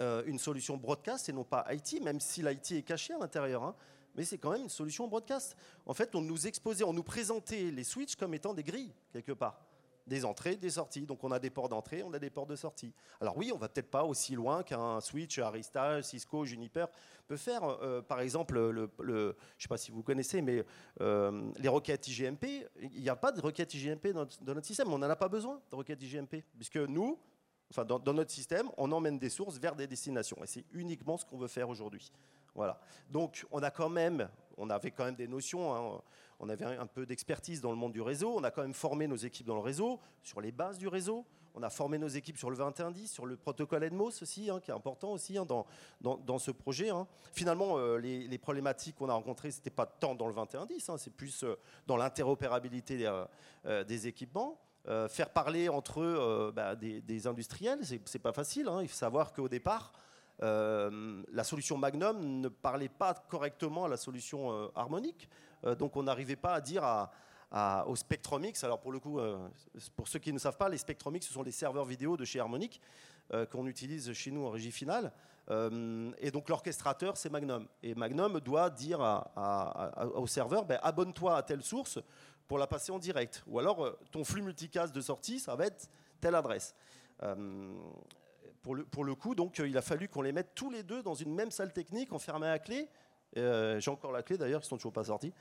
[0.00, 3.62] euh, une solution broadcast et non pas IT, même si l'IT est caché à l'intérieur.
[3.62, 3.74] Hein.
[4.14, 5.56] mais c'est quand même une solution broadcast.
[5.86, 9.32] En fait, on nous exposait, on nous présentait les switches comme étant des grilles quelque
[9.32, 9.60] part.
[10.06, 11.06] Des entrées, des sorties.
[11.06, 12.92] Donc on a des ports d'entrée, on a des ports de sortie.
[13.20, 16.86] Alors oui, on va peut-être pas aussi loin qu'un switch Arista, Cisco, Juniper
[17.26, 17.64] peut faire.
[17.64, 20.64] Euh, par exemple, le, je ne sais pas si vous connaissez, mais
[21.00, 24.92] euh, les requêtes IGMP, il n'y a pas de requêtes IGMP dans, notre système.
[24.92, 27.18] On n'en a pas besoin de requêtes IGMP, puisque nous,
[27.70, 30.42] enfin dans, notre système, on emmène des sources vers des destinations.
[30.42, 32.12] Et c'est uniquement ce qu'on veut faire aujourd'hui.
[32.54, 32.78] Voilà.
[33.08, 35.74] Donc on a quand même, on avait quand même des notions.
[35.74, 36.02] Hein,
[36.42, 38.34] on avait un peu d'expertise dans le monde du réseau.
[38.36, 41.24] On a quand même formé nos équipes dans le réseau, sur les bases du réseau.
[41.54, 44.72] On a formé nos équipes sur le 2110, sur le protocole EDMOS aussi, hein, qui
[44.72, 45.66] est important aussi hein, dans,
[46.00, 46.90] dans, ce projet.
[46.90, 47.06] Hein.
[47.32, 51.14] Finalement, euh, les, problématiques qu'on a rencontrées, ce n'était pas tant dans le 2110, c'est
[51.14, 51.54] plus euh,
[51.86, 54.58] dans l'interopérabilité euh, des équipements.
[55.08, 58.68] faire parler entre eux bah, des, des, industriels, c'est pas facile.
[58.80, 59.92] Il faut savoir qu'au départ,
[60.40, 65.28] la solution Magnum ne parlait pas correctement à la solution harmonique.
[65.64, 67.08] Euh, donc on n'arrivait pas à dire
[67.86, 68.62] au Spectromix.
[68.64, 69.38] Alors pour le coup, euh,
[69.96, 72.40] pour ceux qui ne savent pas, les Spectromix, ce sont les serveurs vidéo de chez
[72.40, 72.80] Harmonic
[73.32, 75.12] euh, qu'on utilise chez nous en régie finale.
[76.18, 77.66] et donc l'orchestrateur, c'est Magnum.
[77.82, 79.00] Et Magnum doit dire
[80.14, 81.98] au serveur, ben, abonne-toi à telle source
[82.46, 83.42] pour la passer en direct.
[83.46, 85.88] Ou alors ton flux multicast de sortie, ça va être
[86.20, 86.74] telle adresse.
[88.62, 91.02] Pour le, pour le, coup, donc, il a fallu qu'on les mette tous les deux
[91.02, 92.88] dans une même salle technique, enfermés à clé,
[93.36, 95.32] euh, j'ai encore la clé d'ailleurs, ils sont toujours pas sortis.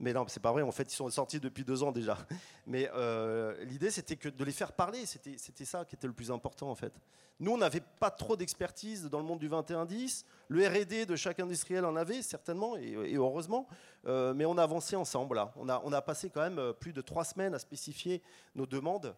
[0.00, 0.62] Mais non, c'est pas vrai.
[0.62, 2.18] En fait, ils sont sortis depuis deux ans déjà.
[2.66, 5.06] Mais euh, l'idée, c'était que de les faire parler.
[5.06, 6.92] C'était ça qui était le plus important en fait.
[7.40, 10.24] Nous, on n'avait pas trop d'expertise dans le monde du 2110.
[10.48, 13.66] Le R&D de chaque industriel en avait certainement et, heureusement.
[14.06, 15.44] Euh, mais on a avancé ensemble.
[15.56, 18.22] On a passé quand même plus de trois semaines à spécifier
[18.54, 19.14] nos demandes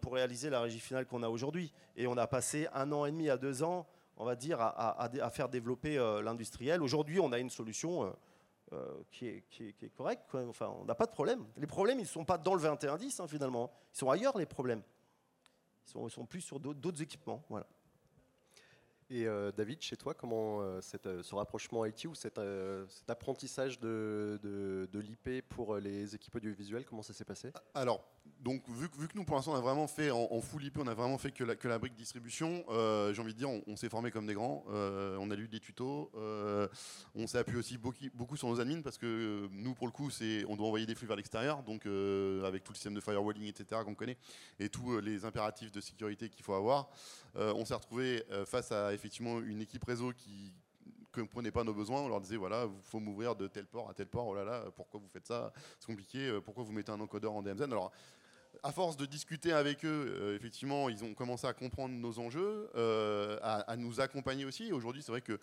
[0.00, 1.72] pour réaliser la régie finale qu'on a aujourd'hui.
[1.96, 3.86] Et on a passé un an et demi à deux ans
[4.16, 6.82] on va dire, à, faire développer euh, l'industriel.
[6.82, 8.10] Aujourd'hui, on a une solution euh,
[8.72, 10.22] euh, qui, est, correcte.
[10.34, 11.44] Enfin, on n'a pas de problème.
[11.56, 13.70] Les problèmes, ils ne sont pas dans le 2110, hein, finalement.
[13.94, 14.82] Ils sont ailleurs, les problèmes.
[15.86, 17.42] Ils sont, ils sont plus sur d'autres équipements.
[17.48, 17.66] Voilà.
[19.12, 22.40] Et euh, David, chez toi, comment euh, euh, ce rapprochement IT ou cet,
[23.08, 27.52] apprentissage de, l'IP pour les équipes audiovisuelles, comment ça s'est passé?
[27.74, 28.02] Alors,
[28.40, 30.86] donc, vu, vu, que nous, pour l'instant, on a vraiment fait en, full IP, on
[30.86, 32.64] a vraiment fait que la, que la brique distribution,
[33.12, 36.10] j'ai envie de dire, on, s'est formé comme des grands, on a lu des tutos,
[37.14, 40.08] on s'est appuyé aussi beaucoup, beaucoup, sur nos admins parce que nous, pour le coup,
[40.48, 43.82] on doit envoyer des flux vers l'extérieur, donc avec tout le système de firewalling, etc.,
[43.84, 44.16] qu'on connaît,
[44.58, 46.88] et tous les impératifs de sécurité qu'il faut avoir,
[47.34, 50.54] on s'est retrouvé face à effectivement une équipe réseau qui
[51.16, 52.00] ne comprenait pas nos besoins.
[52.00, 54.28] On leur disait voilà, il faut m'ouvrir de tel port à tel port.
[54.28, 55.52] Oh là là, pourquoi vous faites ça?
[55.80, 56.28] C'est compliqué.
[56.28, 57.90] Euh, pourquoi vous mettez un encodeur en DMZ Alors,
[58.62, 62.70] à force de discuter avec eux, euh, effectivement, ils ont commencé à comprendre nos enjeux,
[62.76, 64.72] euh, à, nous accompagner aussi.
[64.72, 65.40] Aujourd'hui, c'est vrai que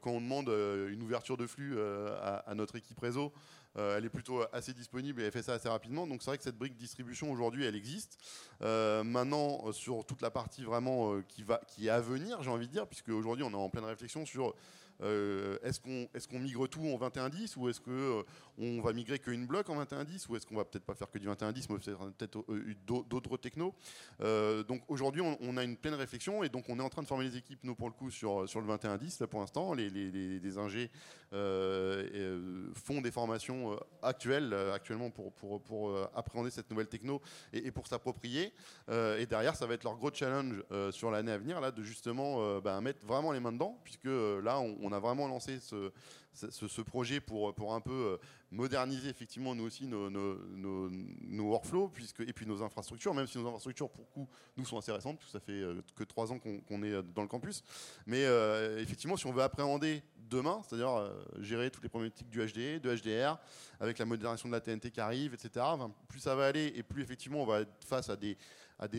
[0.00, 3.32] quand on demande une ouverture de flux à, notre équipe réseau,
[3.76, 6.06] elle est plutôt assez disponible et elle fait ça assez rapidement.
[6.06, 8.18] Donc c'est vrai que cette brique distribution aujourd'hui, elle existe.
[8.62, 12.50] Euh, maintenant, euh, sur toute la partie vraiment qui, va, qui est à venir, j'ai
[12.50, 14.54] envie de dire, puisque aujourd'hui on est en pleine réflexion sur
[15.02, 18.24] euh, est-ce qu'on migre tout en 21.10 ou est-ce qu'on
[18.60, 21.18] euh, va migrer qu'une bloc en 21.10 ou est-ce qu'on va peut-être pas faire que
[21.18, 21.78] du 21.10 mais
[22.12, 23.74] peut-être euh, d'autres technos?
[24.20, 27.24] Donc aujourd'hui on, a une pleine réflexion et donc on est en train de former
[27.24, 29.74] les équipes nous pour le coup sur, le 21.10 là pour l'instant.
[29.74, 30.90] Les, les, ingés
[31.30, 37.20] font des formations actuelles actuellement pour, appréhender cette nouvelle techno
[37.52, 38.52] et, pour s'approprier.
[38.88, 42.60] Et derrière ça va être leur gros challenge sur l'année à venir là de justement
[42.60, 47.20] bah, mettre vraiment les mains dedans puisque là on, on a vraiment lancé ce, projet
[47.20, 48.16] pour, un peu euh,
[48.50, 53.90] moderniser effectivement nous aussi nos, workflows puisque, et puis nos infrastructures, même si nos infrastructures
[53.90, 57.02] pour coup nous sont assez récentes, puisque ça fait euh, que trois ans qu'on est
[57.14, 57.64] dans le campus.
[58.06, 62.80] Mais euh, effectivement, si on veut appréhender demain, c'est-à-dire gérer toutes les problématiques du HD,
[62.80, 63.38] de HDR,
[63.80, 65.64] avec la modernisation de la TNT qui arrive, etc.,
[66.08, 68.36] plus ça va aller et plus effectivement on va être face à des,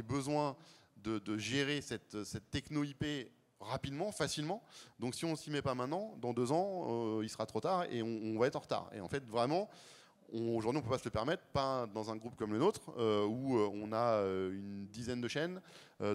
[0.03, 0.55] besoins
[0.97, 3.05] de, gérer cette techno IP
[3.59, 4.63] rapidement, facilement.
[4.99, 7.85] Donc si on s'y met pas maintenant, dans deux ans, euh, il sera trop tard
[7.91, 8.89] et on, va être en retard.
[8.93, 9.69] Et en fait, vraiment,
[10.31, 12.93] aujourd'hui, on ne peut pas se le permettre, pas dans un groupe comme le nôtre,
[12.97, 15.61] euh, où euh, on a une dizaine de chaînes,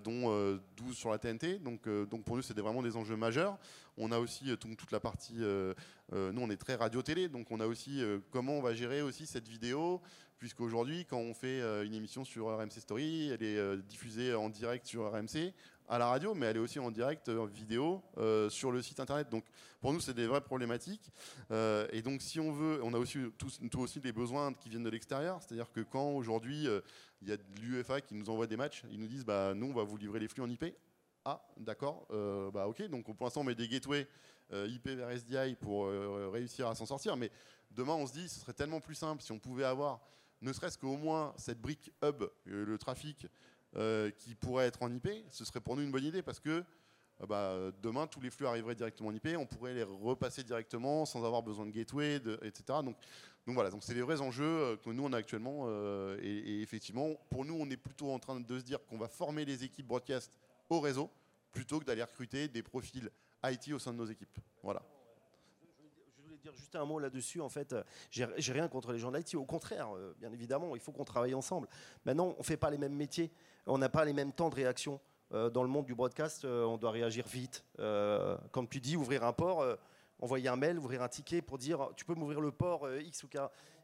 [0.04, 1.58] dont 12 sur la TNT.
[1.58, 1.88] Donc,
[2.24, 3.58] pour nous, c'est vraiment des enjeux majeurs.
[3.98, 8.00] On a aussi toute la partie, nous, on est très radio-télé, donc on a aussi
[8.30, 10.00] comment on va gérer aussi cette vidéo,
[10.38, 15.10] puisqu'aujourd'hui, quand on fait une émission sur RMC Story, elle est diffusée en direct sur
[15.10, 15.52] RMC
[15.88, 19.00] à la radio, mais elle est aussi en direct en vidéo euh, sur le site
[19.00, 19.28] internet.
[19.28, 19.44] Donc
[19.80, 21.10] pour nous, c'est des vraies problématiques.
[21.50, 24.84] Euh, et donc si on veut, on a aussi tous, aussi des besoins qui viennent
[24.84, 25.40] de l'extérieur.
[25.42, 26.80] C'est-à-dire que quand aujourd'hui euh,
[27.20, 29.74] il y a l'UEFA qui nous envoie des matchs, ils nous disent bah nous on
[29.74, 30.64] va vous livrer les flux en IP.
[31.24, 32.08] Ah d'accord,
[32.52, 32.82] bah ok.
[32.88, 34.08] Donc pour l'instant on met des gateways
[34.52, 35.86] IP vers SDI pour
[36.32, 37.16] réussir à s'en sortir.
[37.16, 37.30] Mais
[37.70, 40.00] demain on se dit ce serait tellement plus simple si on pouvait avoir
[40.42, 43.26] ne serait-ce qu'au moins cette brique hub, euh, le trafic
[43.76, 46.64] euh, qui pourrait être en IP, ce serait pour nous une bonne idée parce que
[47.20, 51.04] euh, bah, demain, tous les flux arriveraient directement en IP, on pourrait les repasser directement
[51.06, 52.80] sans avoir besoin de gateway, etc.
[52.84, 52.96] Donc,
[53.46, 55.68] voilà, donc c'est les vrais enjeux que nous on a actuellement.
[56.20, 59.08] et, et, effectivement, pour nous, on est plutôt en train de se dire qu'on va
[59.08, 60.38] former les équipes broadcast
[60.70, 61.10] au réseau
[61.50, 63.10] plutôt que d'aller recruter des profils
[63.44, 64.38] IT au sein de nos équipes.
[64.62, 64.82] Voilà
[66.42, 67.40] dire juste un mot là-dessus.
[67.40, 67.74] En fait,
[68.10, 69.36] j'ai rien contre les gens d'IT.
[69.36, 71.68] Au contraire, euh, bien évidemment, il faut qu'on travaille ensemble.
[72.04, 73.30] Maintenant, on ne fait pas les mêmes métiers.
[73.66, 75.00] On n'a pas les mêmes temps de réaction.
[75.32, 77.64] Euh, dans le monde du broadcast, euh, on doit réagir vite.
[78.50, 79.64] comme tu dis, ouvrir un port,
[80.20, 83.28] envoyer un mail, ouvrir un ticket pour dire tu peux m'ouvrir le port X ou
[83.28, 83.38] K.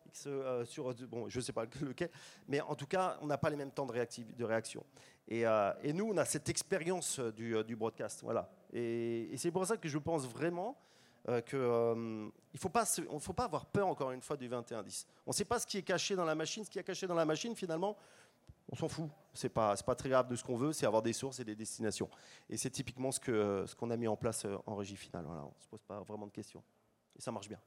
[0.06, 0.28] X,
[0.64, 2.10] sur, bon, je ne sais pas lequel,
[2.48, 4.84] mais en tout cas, on n'a pas les mêmes temps de, de réaction.
[5.28, 5.44] Et,
[5.92, 8.22] nous, on a cette expérience du, broadcast.
[8.22, 8.50] Voilà.
[8.72, 10.76] Et c'est pour ça que je pense vraiment
[11.28, 15.04] euh, qu'il euh, ne faut pas, faut pas avoir peur, encore une fois, du 21-10.
[15.26, 16.64] On ne sait pas ce qui est caché dans la machine.
[16.64, 17.98] Ce qui est caché dans la machine, finalement,
[18.70, 19.10] on s'en fout.
[19.34, 21.44] Ce n'est pas, pas très grave de ce qu'on veut, c'est avoir des sources et
[21.44, 22.08] des destinations.
[22.48, 25.26] Et c'est typiquement ce qu'on ce qu'on a mis en place euh, en régie finale.
[25.26, 26.62] On ne se pose pas vraiment de questions.
[27.14, 27.60] Et ça marche bien.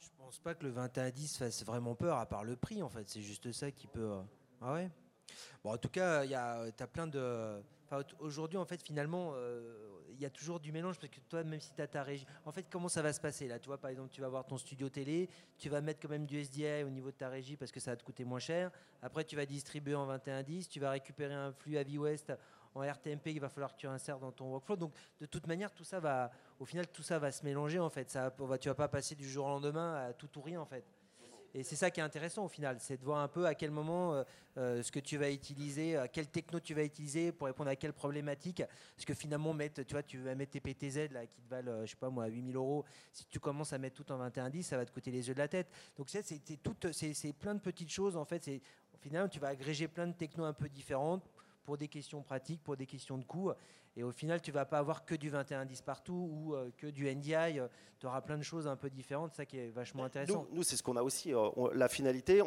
[0.00, 3.06] je pense pas que le 21-10 fasse vraiment peur, à part le prix, en fait.
[3.10, 4.16] C'est juste ça qui peut...
[4.62, 4.90] Ah ouais
[5.62, 6.32] Bon, en tout cas, tu
[6.82, 7.62] as plein de...
[8.20, 9.34] Aujourd'hui, en fait, finalement,
[10.14, 12.26] il y a toujours du mélange parce que toi, même si tu as ta régie.
[12.44, 13.58] En fait, comment ça va se passer là?
[13.58, 16.26] Tu vois, par exemple, tu vas avoir ton studio télé, tu vas mettre quand même
[16.26, 18.70] du SDI au niveau de ta régie parce que ça va te coûter moins cher.
[19.02, 22.32] Après, tu vas distribuer en 21.10, tu vas récupérer un flux à West
[22.74, 24.76] en RTMP il va falloir que tu insères dans ton workflow.
[24.76, 27.90] Donc, de toute manière, tout ça va, au final, tout ça va se mélanger en
[27.90, 28.10] fait.
[28.10, 30.84] Ça, tu vas pas passer du jour au lendemain à tout ou rien en fait.
[31.56, 33.70] Et c'est ça qui est intéressant au final, c'est de voir un peu à quel
[33.70, 34.24] moment euh,
[34.58, 37.76] euh, ce que tu vas utiliser, à quel techno tu vas utiliser pour répondre à
[37.76, 38.64] quelle problématique.
[38.96, 41.86] Parce que finalement, mettre, tu tu vas mettre tes PTZ là, qui te valent, euh,
[41.86, 42.84] je sais pas moi, 8000 euros.
[43.12, 45.38] Si tu commences à mettre tout en 21.10, ça va te coûter les yeux de
[45.38, 45.68] la tête.
[45.96, 48.50] Donc c'est, plein de petites choses en fait.
[48.92, 51.22] Au final, tu vas agréger plein de technos un peu différentes
[51.64, 53.52] pour des questions pratiques, pour des questions de coûts.
[53.96, 57.06] Et au final, tu vas pas avoir que du 21-10 partout ou euh, que du
[57.14, 57.60] NDI.
[58.00, 60.46] tu auras plein de choses un peu différentes, ça qui est vachement intéressant.
[60.50, 61.32] Nous, c'est ce qu'on a aussi.
[61.32, 62.42] Euh, la finalité,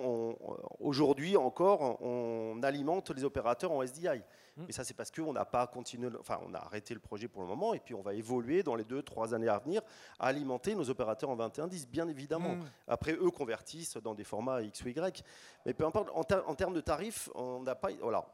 [0.80, 4.22] aujourd'hui encore, on alimente les opérateurs en SDI.
[4.58, 4.66] Mmh.
[4.68, 7.44] Et ça, c'est parce qu'on n'a pas continué, enfin, on a arrêté le projet pour
[7.44, 9.82] le moment, et puis on va évoluer dans les deux, trois années à venir
[10.20, 12.56] à alimenter nos opérateurs en 21-10, bien évidemment.
[12.56, 12.66] Mmh.
[12.90, 15.24] Après, eux convertissent dans des formats X ou Y.
[15.66, 17.90] Mais peu importe, en, en termes de tarifs, on n'a pas.
[18.02, 18.26] Voilà,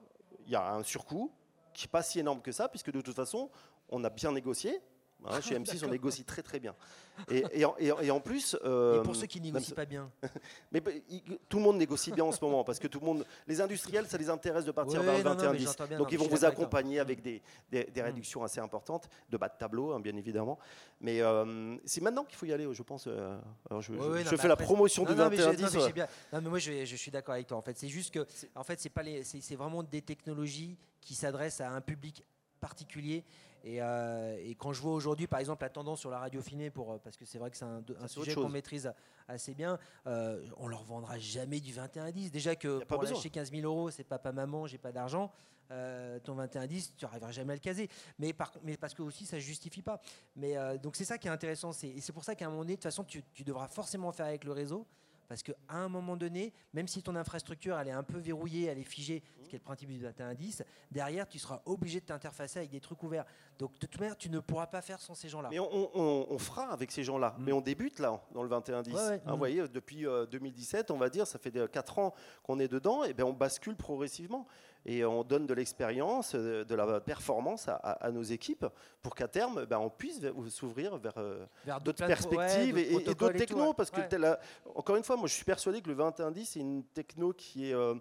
[0.46, 1.32] il y a un surcoût
[1.74, 3.50] qui n'est pas si énorme que ça, puisque de toute façon,
[3.90, 4.82] on a bien négocié.
[5.26, 6.76] Hein, chez M6, on négocie très très bien.
[7.30, 8.58] Et, et, et, en plus.
[8.64, 10.10] Euh, et pour ceux qui négocient pas bien.
[10.72, 10.92] Mais bah,
[11.48, 14.08] tout le monde négocie bien en ce moment parce que tout le monde, les industriels,
[14.08, 15.98] ça les intéresse de partir vers le 21-10.
[15.98, 18.02] Donc ils vont vous accompagner avec des, des, mm.
[18.02, 20.58] réductions assez importantes, de bas de tableau, hein, bien évidemment.
[21.02, 23.06] Mais euh, c'est maintenant qu'il faut y aller, je pense.
[23.08, 23.38] Euh,
[23.80, 23.94] je,
[24.30, 26.08] je fais la promotion du 21-10.
[26.34, 27.58] Non, mais moi je, je suis d'accord avec toi.
[27.58, 31.82] En fait, c'est juste que, en fait, c'est vraiment des technologies qui s'adressent à un
[31.82, 32.24] public
[32.60, 33.24] particulier
[33.66, 36.92] euh, et, quand je vois aujourd'hui, par exemple, la tendance sur la radio finée, pour,
[36.92, 38.92] euh, parce que c'est vrai que c'est un, sujet qu'on maîtrise
[39.28, 42.30] assez bien, euh, on leur vendra jamais du 21-10.
[42.30, 45.32] Déjà que pour lâcher 15 000 euros, c'est papa-maman, j'ai pas d'argent.
[45.70, 47.90] ton 21-10, tu n'arriveras jamais à le caser.
[48.20, 50.02] Mais, par, mais parce que aussi, ça ne justifie pas.
[50.36, 51.72] Mais, donc c'est ça qui est intéressant.
[51.84, 54.12] Et c'est pour ça qu'à un moment donné, de toute façon, tu, tu devras forcément
[54.12, 54.86] faire avec le réseau.
[55.34, 58.78] Parce qu'à un moment donné, même si ton infrastructure elle est un peu verrouillée, elle
[58.78, 62.60] est figée, ce qui est le principe du 2110, derrière tu seras obligé de t'interfacer
[62.60, 63.26] avec des trucs ouverts.
[63.58, 65.50] Donc de toute manière, tu ne pourras pas faire sans ces gens-là.
[65.50, 67.34] Mais on, fera avec ces gens-là.
[67.40, 67.44] Mm.
[67.46, 68.96] Mais on débute là, dans le 2110.
[68.96, 72.68] Hein, vous voyez, depuis 2017, euh, on va dire, ça fait 4 ans qu'on est
[72.68, 74.46] dedans, et bien on bascule progressivement
[74.86, 78.66] et on donne de l'expérience, euh, de la performance à, nos équipes
[79.02, 80.20] pour qu'à terme, ben, on puisse
[80.50, 81.46] s'ouvrir vers, euh,
[81.84, 83.74] d'autres perspectives et, d'autres technos.
[83.74, 84.02] parce que,
[84.76, 87.74] encore une fois, moi je suis persuadé que le 2110, c'est une techno qui est.
[87.74, 87.96] Euh,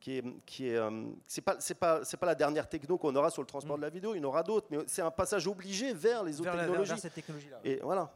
[0.00, 0.78] qui est, qui est
[1.26, 3.80] c'est pas c'est pas c'est pas la dernière techno qu'on aura sur le transport mm.
[3.80, 6.40] de la vidéo, il y en aura d'autres, mais c'est un passage obligé vers les
[6.40, 6.96] autres technologies.
[6.98, 7.58] cette technologie-là.
[7.64, 8.08] Et voilà.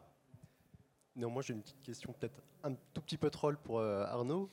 [1.17, 4.49] Non, moi j'ai une petite question, peut-être un tout petit peu troll pour Arnaud.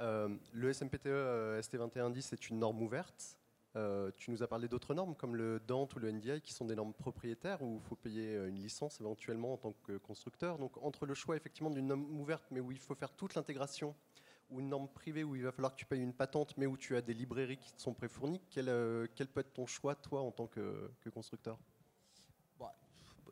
[0.00, 3.36] Euh, le SMPTE euh, ST2110 est une norme ouverte.
[3.76, 6.64] Euh, tu nous as parlé d'autres normes comme le DANT ou le NDI qui sont
[6.64, 10.58] des normes propriétaires où il faut payer une licence éventuellement en tant que constructeur.
[10.58, 13.94] Donc entre le choix effectivement d'une norme ouverte mais où il faut faire toute l'intégration
[14.50, 16.76] ou une norme privée où il va falloir que tu payes une patente mais où
[16.76, 20.32] tu as des librairies qui te sont préfournies, quel, peut être ton choix toi en
[20.32, 21.56] tant que constructeur?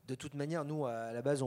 [0.09, 1.45] De toute manière, nous, à la base,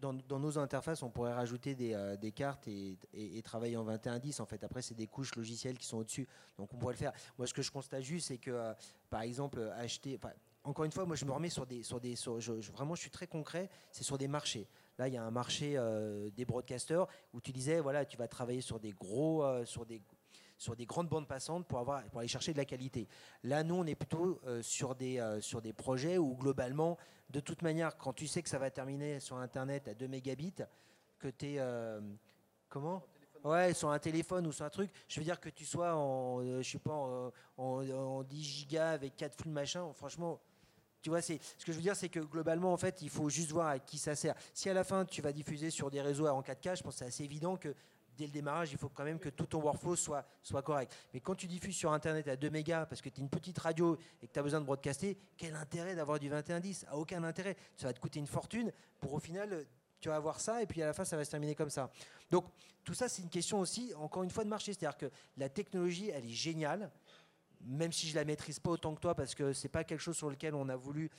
[0.00, 2.98] dans, nos interfaces, on pourrait rajouter des, euh, cartes et,
[3.44, 4.42] travailler en 21.10.
[4.42, 6.26] En fait, après, c'est des couches logicielles qui sont au-dessus.
[6.58, 7.12] Donc, on pourrait le faire.
[7.38, 8.74] Moi, ce que je constate juste, c'est que, euh,
[9.10, 10.18] par exemple, acheter
[10.64, 12.38] encore une fois, moi je me remets sur des, sur
[12.72, 14.68] vraiment je suis très concret, c'est sur des marchés.
[14.98, 18.28] Là, il y a un marché euh, des broadcasters où tu disais, voilà, tu vas
[18.28, 20.02] travailler sur des gros, euh, sur des
[20.58, 23.08] sur des grandes bandes passantes pour, avoir, pour aller chercher de la qualité.
[23.44, 26.98] Là, nous, on est plutôt euh, sur, des, sur des projets où, globalement,
[27.30, 30.54] de toute manière, quand tu sais que ça va terminer sur Internet à 2 mégabits,
[31.18, 31.60] que tu es...
[32.68, 33.02] comment?
[33.44, 36.42] Ouais, sur un téléphone ou sur un truc, je veux dire que tu sois en,
[36.60, 40.40] je sais pas, en, en 10 gigas avec 4 flux machin, franchement,
[41.00, 43.28] tu vois, c'est ce que je veux dire, c'est que globalement, en fait, il faut
[43.28, 44.34] juste voir à qui ça sert.
[44.52, 46.98] Si à la fin tu vas diffuser sur des réseaux en 4K, je pense que
[46.98, 47.74] c'est assez évident que
[48.18, 50.92] dès le démarrage, il faut quand même que tout ton workflow soit, soit correct.
[51.14, 53.58] Mais quand tu diffuses sur Internet à 2 mégas parce que tu es une petite
[53.58, 57.22] radio et que tu as besoin de broadcaster, quel intérêt d'avoir du 2110 A aucun
[57.22, 57.56] intérêt.
[57.76, 59.64] Ça va te coûter une fortune pour au final,
[60.00, 61.90] tu vas avoir ça et puis à la fin, ça va se terminer comme ça.
[62.30, 62.44] Donc
[62.82, 64.72] tout ça, c'est une question aussi, encore une fois, de marché.
[64.72, 66.90] C'est-à-dire que la technologie, elle est géniale
[67.60, 70.16] même si je la maîtrise pas autant que toi, parce que c'est pas quelque chose
[70.16, 71.10] sur lequel on a voulu.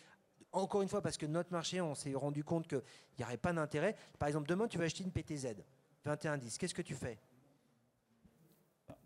[0.54, 2.82] Encore une fois, parce que notre marché, on s'est rendu compte qu'il
[3.20, 3.96] n'y aurait pas d'intérêt.
[4.18, 5.58] Par exemple, demain, tu vas acheter une PTZ
[6.06, 6.58] 2110.
[6.58, 7.18] Qu'est-ce que tu fais?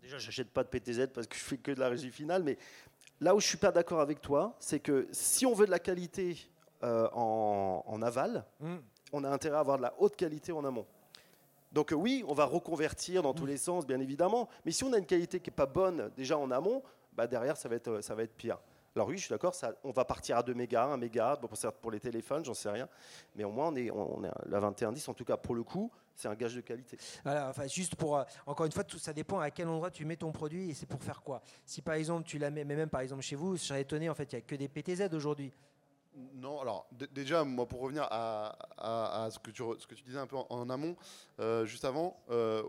[0.02, 2.58] Déjà, j'achète pas de PTZ parce que je fais que de la régie finale, mais
[3.20, 5.78] là où je suis pas d'accord avec toi, c'est que si on veut de la
[5.78, 6.36] qualité
[6.82, 8.76] euh, en, aval, hmm.
[9.12, 10.86] on a intérêt à avoir de la haute qualité en amont.
[11.72, 13.48] Donc oui, on va reconvertir dans tous hmm.
[13.48, 16.36] les sens, bien évidemment, mais si on a une qualité qui n'est pas bonne déjà
[16.36, 16.82] en amont,
[17.14, 18.58] bah derrière, ça va, être, ça va être pire.
[18.94, 21.38] Alors oui, je suis d'accord, on va partir à 2 mégas, 1 méga,
[21.80, 22.88] pour les téléphones, j'en sais rien.
[23.34, 25.64] Mais au moins, on est, on est à la 2110, en tout cas pour le
[25.64, 26.96] coup, c'est un gage de qualité.
[27.22, 30.04] Voilà, enfin, juste pour, euh, encore une fois, tout ça dépend à quel endroit tu
[30.04, 31.42] mêtes ton produit et c'est pour faire quoi.
[31.66, 34.08] Si par exemple tu la mets, mais même par exemple chez vous, je serais étonné,
[34.08, 35.52] en fait, il n'y a que des PTZ aujourd'hui.
[36.34, 40.28] Non, alors déjà, moi, pour revenir à, ce, que tu, ce, que tu, disais un
[40.28, 40.96] peu en, amont,
[41.40, 42.62] euh, juste avant, euh,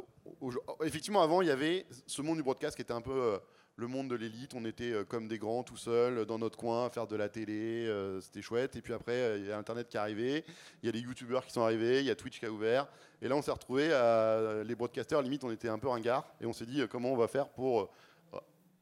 [0.84, 3.40] effectivement, avant, il y avait ce monde du broadcast qui était un peu
[3.78, 6.86] le monde de l'élite, on était euh, comme des grands tout seuls dans notre coin
[6.86, 8.76] à faire de la télé, euh, c'était chouette.
[8.76, 10.46] Et puis après, euh, il y a Internet qui est arrivé,
[10.82, 12.88] il y a les youtubeurs qui sont arrivés, il y a Twitch qui a ouvert.
[13.22, 16.46] Et là, on s'est retrouvé à les broadcasters, limite, on était un peu ringard et
[16.46, 17.90] on s'est dit comment on va faire pour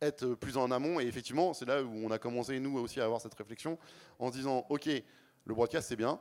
[0.01, 0.99] être plus en amont.
[0.99, 3.77] Et effectivement, c'est là où on a commencé, nous aussi, à avoir cette réflexion
[4.19, 4.89] en se disant ok,
[5.45, 6.19] le broadcast c'est bien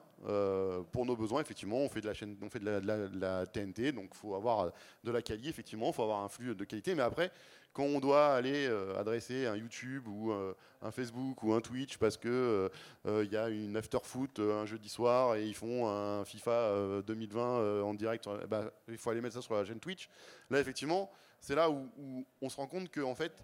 [0.90, 4.72] pour nos besoins effectivement on fait de la, TNT donc il faut avoir
[5.04, 7.30] de la qualité effectivement il faut avoir un flux de qualité mais après
[7.72, 11.96] quand on doit aller euh, adresser un YouTube ou euh, un Facebook ou un Twitch
[11.96, 12.70] parce que
[13.04, 17.02] il euh, y a une after foot un jeudi soir et ils font un FIFA
[17.06, 20.08] 2020 en direct, bah, il faut aller mettre ça sur la chaîne Twitch.
[20.50, 23.42] Là, effectivement, c'est là où, on se rend compte que en fait,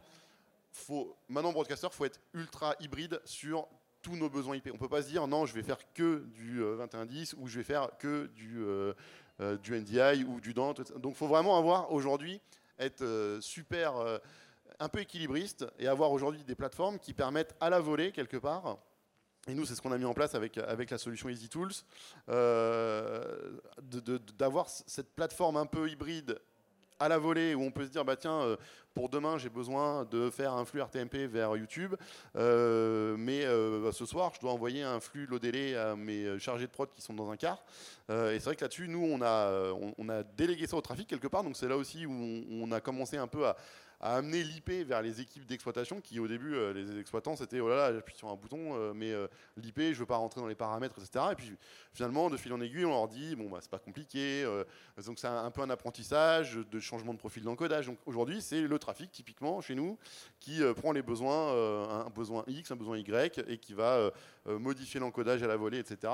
[0.73, 3.67] faut, maintenant broadcaster, faut être ultra hybride sur
[4.03, 4.71] tous nos besoins IP.
[4.73, 7.65] On peut pas se dire non, je vais faire que du 2110 ou je vais
[7.65, 8.65] faire que du
[9.63, 10.93] du NDI ou du Dante.
[10.99, 12.41] Donc, il faut vraiment avoir aujourd'hui
[12.79, 14.19] être euh, super, euh,
[14.81, 18.79] un peu équilibriste et avoir aujourd'hui des plateformes qui permettent à la volée, quelque part,
[19.49, 21.73] et nous, c'est ce qu'on a mis en place avec, avec la solution Easy Tools,
[22.29, 23.59] euh,
[24.37, 26.39] d'avoir cette plateforme un peu hybride
[27.01, 28.57] à la volée où on peut se dire bah tiens euh,
[28.95, 31.95] pour demain j'ai besoin de faire un flux RTMP vers YouTube
[32.37, 36.67] euh, mais euh, ce soir je dois envoyer un flux low délai à mes chargés
[36.67, 37.63] de prod qui sont dans un car
[38.11, 41.29] et c'est vrai que là-dessus nous on a on, a délégué ça au trafic quelque
[41.29, 41.45] part.
[41.45, 43.55] Donc c'est là aussi où on a commencé un peu à
[44.01, 47.69] à amener l'IP vers les équipes d'exploitation qui au début euh, les exploitants c'était oh
[47.69, 50.47] là là j'appuie sur un bouton euh, mais euh, l'IP je veux pas rentrer dans
[50.47, 51.53] les paramètres etc et puis
[51.93, 54.45] finalement de fil en aiguille on leur dit bon bah c'est pas compliqué
[55.05, 57.87] donc c'est un, peu un apprentissage de changement de profil d'encodage.
[57.87, 59.99] Donc aujourd'hui c'est le trafic typiquement chez nous
[60.39, 61.53] qui prend les besoins
[62.07, 64.11] un besoin X un besoin Y et qui va
[64.59, 66.13] modifier l'encodage à la volée etc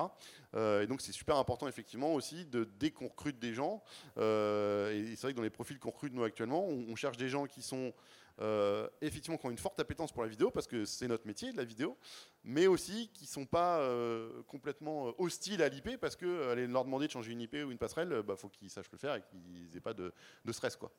[0.54, 3.82] et donc c'est super important effectivement aussi de dès qu'on recrute des gens
[4.16, 7.46] et c'est vrai que dans les profils qu'on recrute nous actuellement on cherche des gens
[7.46, 7.92] qui sont
[8.40, 11.52] euh, effectivement qui ont une forte appétence pour la vidéo parce que c'est notre métier
[11.52, 11.96] de la vidéo,
[12.42, 16.84] mais aussi qui sont pas euh, complètement euh, hostiles à l'IP parce que aller leur
[16.84, 19.22] demander de changer une IP ou une passerelle, bah, faut qu'ils sachent le faire et
[19.22, 20.12] qu'ils n'aient pas de,
[20.50, 20.90] stress quoi.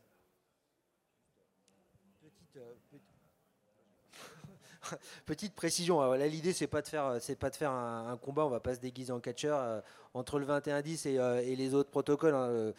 [5.25, 6.01] Petite, précision.
[6.13, 8.45] là, l'idée c'est pas de faire, c'est pas de faire un, combat.
[8.45, 12.35] On va pas se déguiser en catcheur entre le 2110 et, les autres protocoles.
[12.35, 12.73] Hein,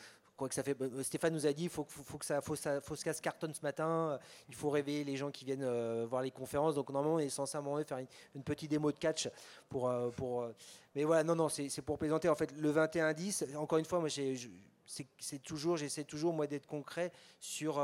[0.47, 0.81] que ça fait.
[0.81, 3.63] Euh, Stéphane nous a dit, il faut, faut, que ça, faut, ça, faut cartonne ce
[3.63, 4.19] matin.
[4.49, 6.75] Il faut réveiller les gens qui viennent euh, voir les conférences.
[6.75, 7.99] Donc normalement, on est censé faire
[8.35, 9.29] une, petite démo de catch
[9.69, 10.47] pour, euh, pour.
[10.95, 12.29] mais voilà, non, non, c'est pour plaisanter.
[12.29, 17.11] En fait, le 21-10, encore une fois, moi, c'est toujours, j'essaie toujours moi d'être concret
[17.41, 17.81] sur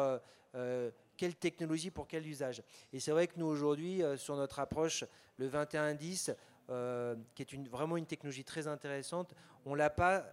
[1.22, 2.64] quelle technologie pour quel usage.
[2.92, 5.04] Et c'est vrai que nous aujourd'hui, sur notre approche,
[5.36, 6.34] le 21-10,
[7.36, 9.32] qui est une, vraiment une technologie très intéressante,
[9.64, 10.26] on l'a pas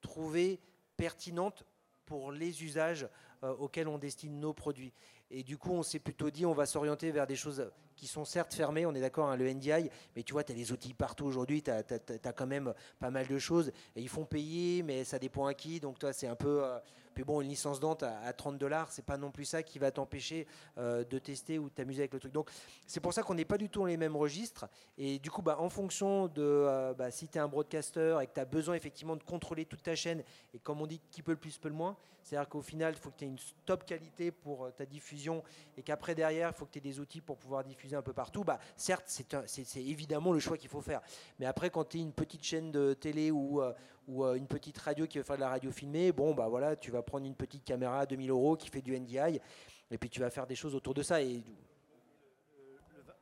[0.00, 0.60] trouvé
[0.96, 1.66] pertinente
[2.06, 3.06] pour les usages
[3.42, 4.94] euh, auxquels on destine nos produits.
[5.30, 8.24] Et du coup, on s'est plutôt dit, on va s'orienter vers des choses qui sont
[8.24, 10.94] certes fermées, on est d'accord, hein, le NDI, mais tu vois, tu as les outils
[10.94, 13.72] partout aujourd'hui, tu as, quand même pas mal de choses.
[13.94, 15.80] Et ils font payer, mais ça dépend à qui.
[15.80, 16.64] Donc toi, c'est un peu...
[16.64, 16.78] Euh,
[17.14, 19.90] puis bon, une licence Dante à, 30 dollars, c'est pas non plus ça qui va
[19.90, 20.46] t'empêcher
[20.78, 22.32] euh, de tester ou de t'amuser avec le truc.
[22.32, 22.50] Donc
[22.86, 24.66] c'est pour ça qu'on n'est pas du tout dans les mêmes registres.
[24.98, 28.26] Et du coup, bah, en fonction de euh, bah, si tu es un broadcaster et
[28.26, 31.22] que tu as besoin effectivement de contrôler toute ta chaîne, et comme on dit, qui
[31.22, 33.38] peut le plus peut le moins, c'est-à-dire qu'au final, il faut que tu aies une
[33.64, 35.44] top qualité pour euh, ta diffusion
[35.76, 38.12] et qu'après derrière, il faut que tu aies des outils pour pouvoir diffuser un peu
[38.12, 38.42] partout.
[38.42, 41.02] Bah, certes, c'est évidemment le choix qu'il faut faire.
[41.38, 43.62] Mais après, quand tu es une petite chaîne de télé ou,
[44.08, 46.90] ou une petite radio qui veut faire de la radio filmée, bon, bah voilà, tu
[46.90, 49.40] vas prendre une petite caméra à 2000 euros qui fait du NDI,
[49.90, 51.22] et puis tu vas faire des choses autour de ça.
[51.22, 51.42] Et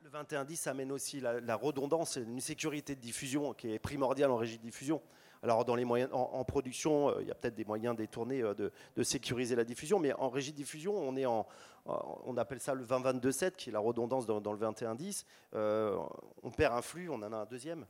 [0.03, 4.37] le 2110 amène aussi la, redondance et une sécurité de diffusion qui est primordiale en
[4.37, 5.01] régie de diffusion.
[5.43, 8.53] Alors dans les moyens, en, production, euh, il y a peut-être des moyens détournés euh,
[8.53, 11.45] de, sécuriser la diffusion, mais en régie de diffusion, on est en,
[11.85, 15.25] on appelle ça le 20-22-7, qui est la redondance dans, le 2110.
[15.53, 15.97] Euh,
[16.43, 17.85] on perd un flux, on en a un deuxième.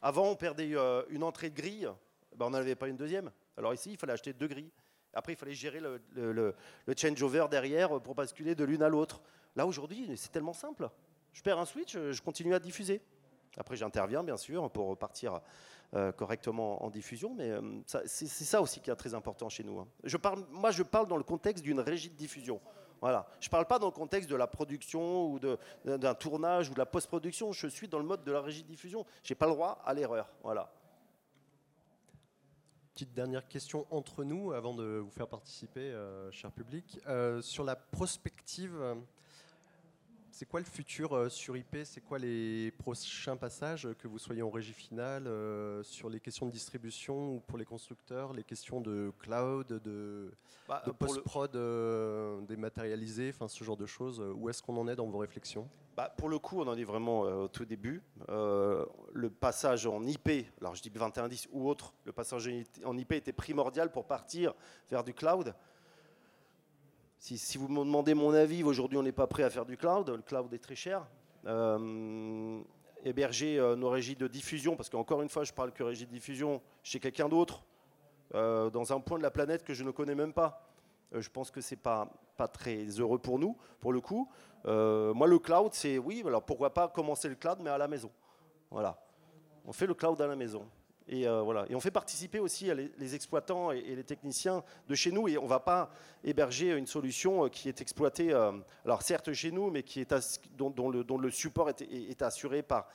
[0.00, 0.70] avant, on perdait
[1.10, 1.88] une entrée de grille,
[2.36, 3.32] ben, on n'en avait pas une deuxième.
[3.56, 4.70] Alors ici, il fallait acheter deux grilles.
[5.14, 6.54] Après, il fallait gérer le, le,
[6.96, 9.20] changeover derrière pour basculer de l'une à l'autre.
[9.56, 10.88] Là, aujourd'hui, c'est tellement simple.
[11.32, 13.02] Je perds un switch, je continue à diffuser.
[13.56, 15.40] Après, j'interviens, bien sûr, pour partir
[16.16, 19.78] correctement en diffusion, mais euh, c'est ça aussi qui est très important chez nous.
[19.78, 19.88] Hein.
[20.04, 22.60] Je parle, moi, je parle dans le contexte d'une régie de diffusion.
[23.00, 23.26] Voilà.
[23.40, 25.38] Je ne parle pas dans le contexte de la production ou
[25.84, 27.52] d'un tournage ou de la post-production.
[27.52, 29.06] Je suis dans le mode de la régie de diffusion.
[29.22, 30.28] Je n'ai pas le droit à l'erreur.
[30.42, 30.70] Voilà
[32.98, 36.98] petite dernière question entre nous avant de vous faire participer, euh, cher public.
[37.06, 38.74] Euh, sur la prospective,
[40.38, 44.40] c'est quoi le futur euh, sur IP C'est quoi les prochains passages, que vous soyez
[44.40, 48.80] en régie finale, euh, sur les questions de distribution ou pour les constructeurs, les questions
[48.80, 50.30] de cloud, de,
[50.68, 55.06] bah, post-prod euh, dématérialisé, enfin ce genre de choses Où est-ce qu'on en est dans
[55.06, 55.68] vos réflexions?
[55.96, 58.00] Bah, Pour le coup, on en est vraiment au tout début.
[58.28, 60.30] le passage en IP,
[60.60, 62.48] alors je dis 2110 ou autre, le passage
[62.84, 64.54] en IP était primordial pour partir
[64.88, 65.52] vers du cloud.
[67.18, 70.08] Si, vous me demandez mon avis, aujourd'hui on n'est pas prêt à faire du cloud,
[70.08, 71.04] le cloud est très cher.
[71.46, 72.60] Euh,
[73.04, 76.12] héberger euh, nos régies de diffusion, parce qu'encore une fois je parle que régie de
[76.12, 77.64] diffusion chez quelqu'un d'autre,
[78.34, 80.70] euh, dans un point de la planète que je ne connais même pas.
[81.12, 84.30] je pense que c'est pas, pas très heureux pour nous, pour le coup.
[84.64, 88.12] moi le cloud, c'est oui, alors pourquoi pas commencer le cloud, mais à la maison.
[88.70, 88.96] Voilà.
[89.64, 90.68] On fait le cloud à la maison.
[91.08, 91.64] Et, euh, voilà.
[91.70, 95.26] et on fait participer aussi les, exploitants et, les techniciens de chez nous.
[95.26, 95.90] Et on ne va pas
[96.22, 98.52] héberger une solution euh, qui est exploitée, euh,
[98.84, 100.14] alors certes chez nous, mais qui est
[100.56, 102.88] dont, le, support est, assuré par,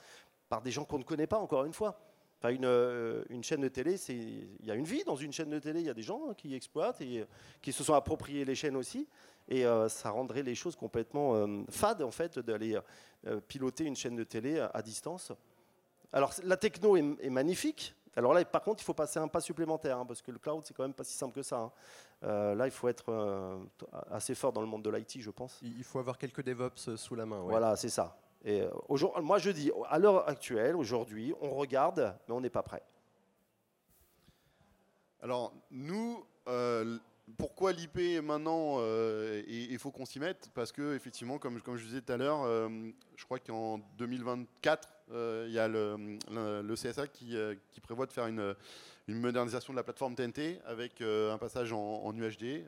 [0.47, 1.99] par des gens qu'on ne connaît pas, encore une fois.
[2.43, 5.79] Une, chaîne de télé, il y a une vie dans une chaîne de télé.
[5.79, 7.25] Il y a des gens qui exploitent et
[7.61, 9.07] qui se sont appropriés les chaînes aussi.
[9.47, 12.77] Et ça rendrait les choses complètement fades, en fait, d'aller
[13.47, 15.31] piloter une chaîne de télé à, distance.
[16.11, 19.97] Alors, la techno est magnifique, alors là, par contre, il faut passer un pas supplémentaire,
[19.97, 21.57] hein, parce que le cloud, c'est quand même pas si simple que ça.
[21.57, 21.71] Hein.
[22.23, 23.57] Euh, là, il faut être euh,
[24.11, 25.59] assez fort dans le monde de l'IT, je pense.
[25.63, 27.39] Il faut avoir quelques DevOps euh, sous la main.
[27.41, 28.17] Voilà, c'est ça.
[28.45, 28.63] Et
[29.21, 32.83] moi, je dis, à l'heure actuelle, aujourd'hui, on regarde, mais on n'est pas prêt.
[35.21, 36.25] Alors, nous,
[37.37, 38.79] pourquoi l'IP maintenant
[39.47, 42.69] Il faut qu'on s'y mette parce que effectivement, comme, comme je disais tout à l'heure,
[43.15, 48.27] je crois qu'en 2024, euh, il y a le, CSA euh, qui, prévoit de faire
[48.27, 48.55] une,
[49.07, 52.65] modernisation de la plateforme TNT avec euh, un passage en, UHD,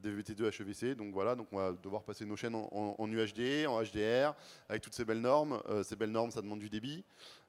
[0.00, 0.96] DVT2 HEVC.
[0.96, 4.34] Donc voilà, donc on va devoir passer nos chaînes en, UHD, en HDR,
[4.68, 5.60] avec toutes ces belles normes.
[5.84, 7.04] ces belles normes, ça demande du débit.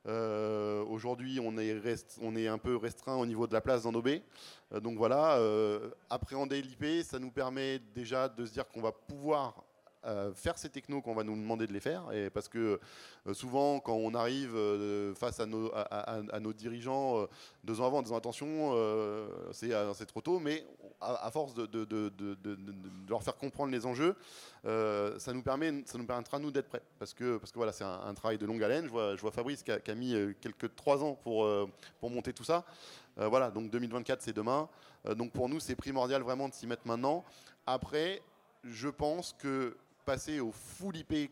[0.06, 1.56] Aujourd'hui, on
[2.22, 4.24] on est un peu restreint au niveau de la place dans nos baies.
[4.82, 5.40] donc voilà,
[6.10, 9.64] appréhender l'IP, ça nous permet déjà de se dire qu'on va pouvoir
[10.06, 12.10] euh, faire ces technos qu'on va nous demander de les faire.
[12.14, 12.80] Et parce que
[13.28, 17.28] euh, souvent, quand on arrive euh, face à nos, dirigeants
[17.66, 18.74] deux ans avant, en disant attention,
[19.52, 20.66] c'est trop tôt, mais
[21.02, 21.70] à, force de,
[23.10, 24.16] leur faire comprendre les enjeux,
[24.64, 26.84] ça, nous permet, ça nous permettra, nous, d'être prêts.
[26.98, 28.86] Parce que, parce que voilà, c'est un, travail de longue haleine.
[28.86, 31.46] Je vois, je vois Fabrice qui a, qui a mis quelques trois ans pour,
[32.00, 32.64] pour monter tout ça.
[33.18, 34.70] voilà, donc 2024, c'est demain.
[35.16, 37.26] donc pour nous, c'est primordial vraiment de s'y mettre maintenant.
[37.68, 38.22] Après,
[38.64, 39.76] je pense que
[40.06, 41.32] passer au full IP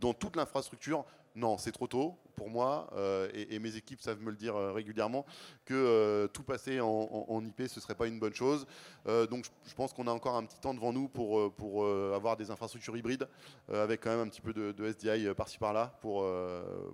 [0.00, 1.04] dans toute l'infrastructure,
[1.34, 4.72] non, c'est trop tôt pour moi, euh, et, mes équipes savent me le dire euh,
[4.72, 5.24] régulièrement,
[5.64, 8.66] que euh, tout passer en, IP, ce serait pas une bonne chose.
[9.06, 12.50] donc je, pense qu'on a encore un petit temps devant nous pour, pour avoir des
[12.50, 13.28] infrastructures hybrides,
[13.72, 16.26] avec quand même un petit peu de, SDI par-ci par-là, pour,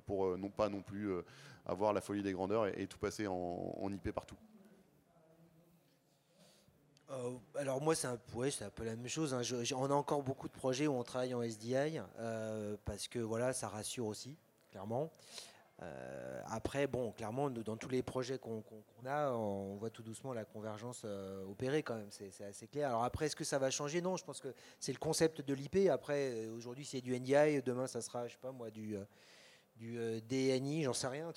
[0.06, 1.10] pour non pas non plus
[1.66, 4.36] avoir la folie des grandeurs et, tout passer en IP partout.
[7.10, 9.32] Euh, alors moi, c'est un, ouais, un peu la même chose.
[9.34, 9.42] hein.
[9.76, 13.52] On a encore beaucoup de projets où on travaille en SDI euh, parce que voilà,
[13.52, 14.36] ça rassure aussi,
[14.70, 15.10] clairement.
[15.80, 18.64] Euh, après, bon, clairement, dans tous les projets qu'on
[19.06, 21.06] a, on voit tout doucement la convergence
[21.48, 22.10] opérer quand même.
[22.10, 22.88] C'est assez clair.
[22.88, 24.02] Alors après, est-ce que ça va changer?
[24.02, 25.88] Non, je pense que c'est le concept de l'IP.
[25.88, 27.62] Après, aujourd'hui, c'est du NDI.
[27.62, 28.96] Demain, ça sera, je sais pas moi, du,
[29.78, 31.32] DNI, j'en sais rien.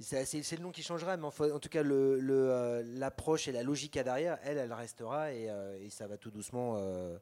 [0.00, 4.02] C'est le nom qui changera, mais en tout cas, euh, l'approche et la logique à
[4.04, 7.18] derrière, elle, elle restera et, euh, ça va tout doucement euh,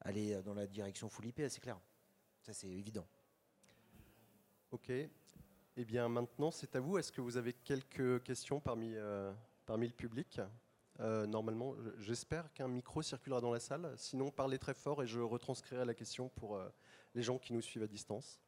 [0.00, 1.78] aller dans la direction full IP, c'est clair.
[2.42, 3.06] Ça, c'est évident.
[4.70, 4.90] Ok.
[4.90, 6.98] Eh bien, maintenant, c'est à vous.
[6.98, 8.94] Est-ce que vous avez quelques questions parmi,
[9.66, 10.40] parmi le public?
[10.98, 13.92] Normalement, je- j'espère qu'un micro circulera dans la salle.
[13.96, 16.60] Sinon, parlez très fort et je retranscrirai la question pour
[17.14, 18.40] les gens qui nous suivent à distance.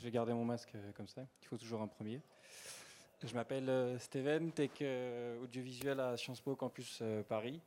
[0.00, 1.26] Je vais garder mon masque euh, comme ça.
[1.42, 2.22] Il faut toujours un premier.
[3.22, 7.60] Je m'appelle euh, Steven, tech euh, audiovisuel à Sciences Po Campus Paris.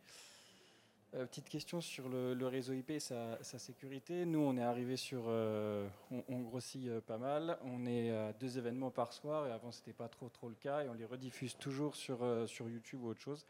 [1.12, 4.26] Petite question sur le, réseau IP et sa, sécurité.
[4.26, 7.60] Nous, on est arrivé sur, on, grossit pas mal.
[7.66, 10.82] On est à deux événements par soir et avant c'était pas trop trop le cas
[10.82, 13.46] et on les rediffuse toujours sur sur YouTube ou autre chose.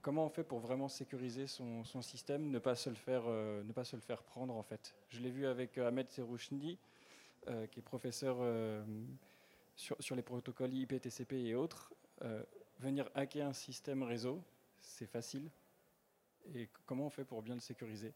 [0.00, 3.84] Comment on fait pour vraiment sécuriser son, système, ne pas se le faire, ne pas
[3.84, 4.94] se le faire prendre en fait?
[5.10, 6.78] Je l'ai vu avec Ahmed Serouchni,
[7.48, 8.84] euh, qui est professeur euh,
[9.76, 11.92] sur, les protocoles IP, TCP et autres.
[12.22, 12.42] Euh,
[12.78, 14.42] venir hacker un système réseau,
[14.80, 15.50] c'est facile.
[16.54, 18.12] Et comment on fait pour bien le sécuriser?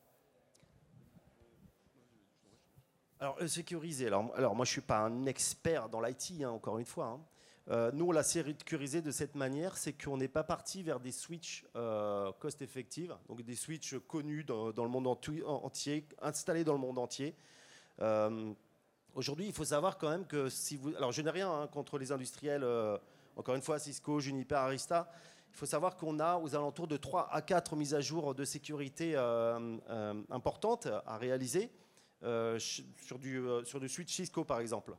[3.18, 4.08] Alors, sécuriser.
[4.08, 7.06] Alors, moi, je suis pas un expert dans l'IT, hein, encore une fois.
[7.06, 7.90] hein.
[7.94, 11.64] Nous, on l'a sécurisé de cette manière, c'est qu'on n'est pas parti vers des switches
[11.76, 17.34] euh, cost-effectives, donc des switches connus dans, le monde entier, installés dans le monde entier.
[19.14, 20.94] Aujourd'hui, il faut savoir quand même que si vous...
[20.96, 22.98] Alors, je n'ai rien hein, contre les industriels, euh,
[23.36, 25.08] encore une fois, Cisco, Juniper, Arista.
[25.52, 28.44] Il faut savoir qu'on a aux alentours de 3 à 4 mises à jour de
[28.44, 31.70] sécurité euh, euh, importantes à réaliser
[32.58, 34.96] sur, du, sur du switch Cisco, par exemple.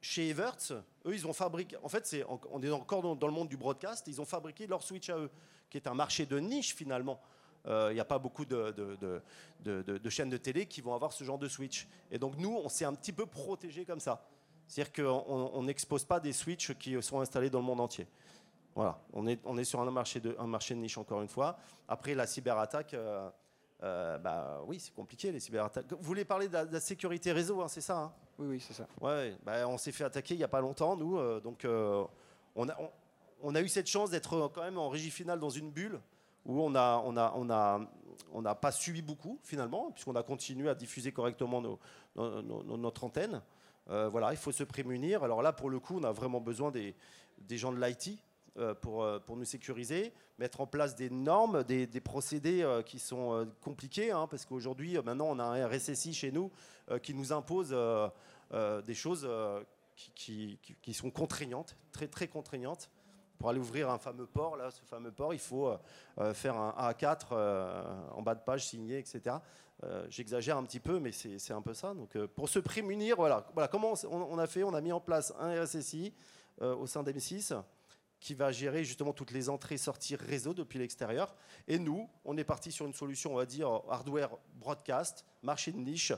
[0.00, 0.70] Chez Evertz,
[1.04, 1.76] eux, ils ont fabriqué.
[1.82, 4.06] En fait, on est encore dans le monde du broadcast.
[4.06, 5.30] Ils ont fabriqué leur switch à eux,
[5.68, 7.20] qui est un marché de niche finalement.
[7.66, 9.22] Euh, Il n'y a pas beaucoup de, de- de-
[9.60, 11.86] de- de- de chaînes de télé qui vont avoir ce genre de switch.
[12.10, 14.26] Et donc nous, on s'est un petit peu protégé comme ça.
[14.66, 18.06] C'est-à-dire qu'on on n'expose pas des switches qui sont installés dans le monde entier.
[18.74, 21.28] Voilà, on est, on est sur un marché, de, un marché de niche encore une
[21.28, 21.58] fois.
[21.86, 23.28] Après, la cyberattaque, euh,
[23.82, 25.84] euh, bah oui, c'est compliqué les cyberattaques.
[25.92, 28.12] Vous voulez parler de la, de la sécurité réseau, hein, c'est ça hein?
[28.38, 28.86] Oui, oui, c'est ça.
[29.00, 31.18] Ouais, bah, on s'est fait attaquer il n'y a pas longtemps, nous.
[31.18, 32.90] euh, donc, on, a, on,
[33.42, 36.00] on a eu cette chance d'être quand même en régie finale dans une bulle
[36.44, 41.62] où on n'a pas subi beaucoup, finalement, puisqu'on a continué à diffuser correctement
[42.16, 43.42] notre antenne.
[43.90, 45.24] Euh, voilà, il faut se prémunir.
[45.24, 46.94] Alors là, pour le coup, on a vraiment besoin des,
[47.50, 48.18] gens de l'IT
[48.58, 53.48] euh, pour, euh, pour nous sécuriser, mettre en place des normes, des, procédés qui sont
[53.60, 56.50] compliqués, hein, parce qu'aujourd'hui, maintenant, on a un RSSI chez nous
[57.02, 57.76] qui nous impose
[58.50, 59.28] des choses
[60.14, 62.90] qui- qui sont contraignantes, très très contraignantes.
[63.42, 65.76] Pour aller ouvrir un fameux port, là, ce fameux port, il faut euh,
[66.18, 67.82] euh, faire un A4 euh,
[68.12, 69.34] en bas de page signé, etc.
[70.10, 71.92] J'exagère un petit peu, mais c'est un peu ça.
[71.92, 74.62] Donc, pour se prémunir, voilà, voilà comment on, a fait?
[74.62, 76.14] On a mis en place un RSSI
[76.60, 77.60] au sein d'M6
[78.20, 81.34] qui va gérer justement toutes les entrées sorties réseau depuis l'extérieur.
[81.66, 85.78] Et nous, on est parti sur une solution, on va dire, hardware broadcast, marché de
[85.78, 86.12] niche,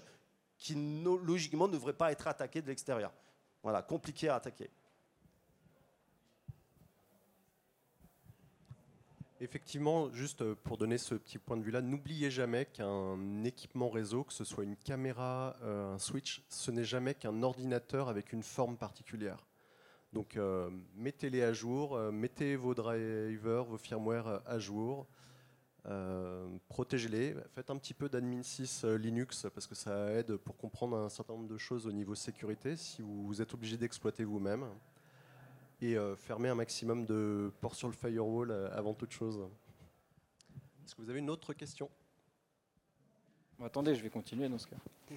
[0.58, 0.74] qui
[1.22, 3.14] logiquement ne devrait pas être attaqué de l'extérieur.
[3.62, 4.68] Voilà, compliqué à attaquer.
[9.44, 14.24] Effectivement, juste euh, pour donner ce petit point de vue-là, n'oubliez jamais qu'un équipement réseau,
[14.24, 18.42] que ce soit une caméra, euh, un switch, ce n'est jamais qu'un ordinateur avec une
[18.42, 19.46] forme particulière.
[20.14, 25.06] Donc euh, mettez-les à jour, mettez vos drivers, vos firmware à jour,
[26.68, 30.96] protégez-les, faites un petit peu d'admin 6 euh, Linux parce que ça aide pour comprendre
[30.96, 34.64] un certain nombre de choses au niveau sécurité si vous êtes obligé d'exploiter vous-même
[35.84, 39.38] et euh, fermer un maximum de ports sur le firewall euh, avant toute chose.
[40.84, 41.90] Est-ce que vous avez une autre question?
[43.58, 44.76] Bon, attendez, je vais continuer dans ce cas.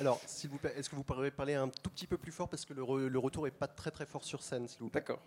[0.00, 2.82] Alors, est-ce que vous pourriez parler un tout petit peu plus fort parce que le,
[2.82, 5.02] re- le retour est pas très très fort sur scène, s'il vous plaît?
[5.02, 5.20] D'accord.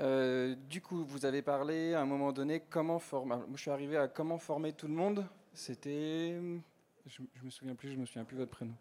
[0.00, 3.36] Euh, du coup, vous avez parlé à un moment donné comment former.
[3.36, 5.24] Moi, je suis arrivé à comment former tout le monde.
[5.52, 6.40] C'était,
[7.06, 8.74] je, je me souviens plus, je me souviens plus votre prénom.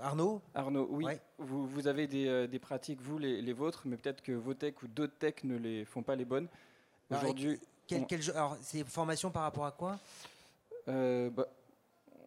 [0.00, 1.04] Arnaud Arnaud, oui.
[1.04, 1.20] Ouais.
[1.38, 4.54] Vous, vous avez des, euh, des pratiques, vous, les, les vôtres, mais peut-être que vos
[4.54, 6.48] techs ou d'autres techs ne les font pas les bonnes.
[7.10, 9.98] Aujourd'hui, Quel, quel alors, c'est formation par rapport à quoi?
[10.88, 11.46] Euh, bah,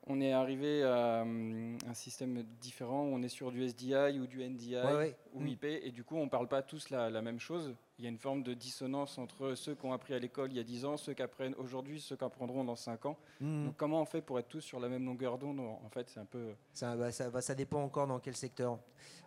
[0.10, 4.28] on est arrivé à hum, un système différent où on est sur du SDI ou
[4.28, 5.16] du NDI Ouais, ouais.
[5.34, 5.48] ou Mm.
[5.48, 7.76] IP et du coup on parle pas tous la, la même chose.
[7.98, 10.58] Il y a une forme de dissonance entre ceux qui ont appris à l'école il
[10.58, 13.18] y a 10 ans, ceux qui apprennent aujourd'hui, ceux qui apprendront dans 5 ans.
[13.42, 13.66] Hmm.
[13.66, 16.20] Donc comment on fait pour être tous sur la même longueur d'onde En fait c'est
[16.20, 16.54] un peu...
[16.74, 18.80] Ça, bah, ça, bah, ça dépend encore dans quel secteur.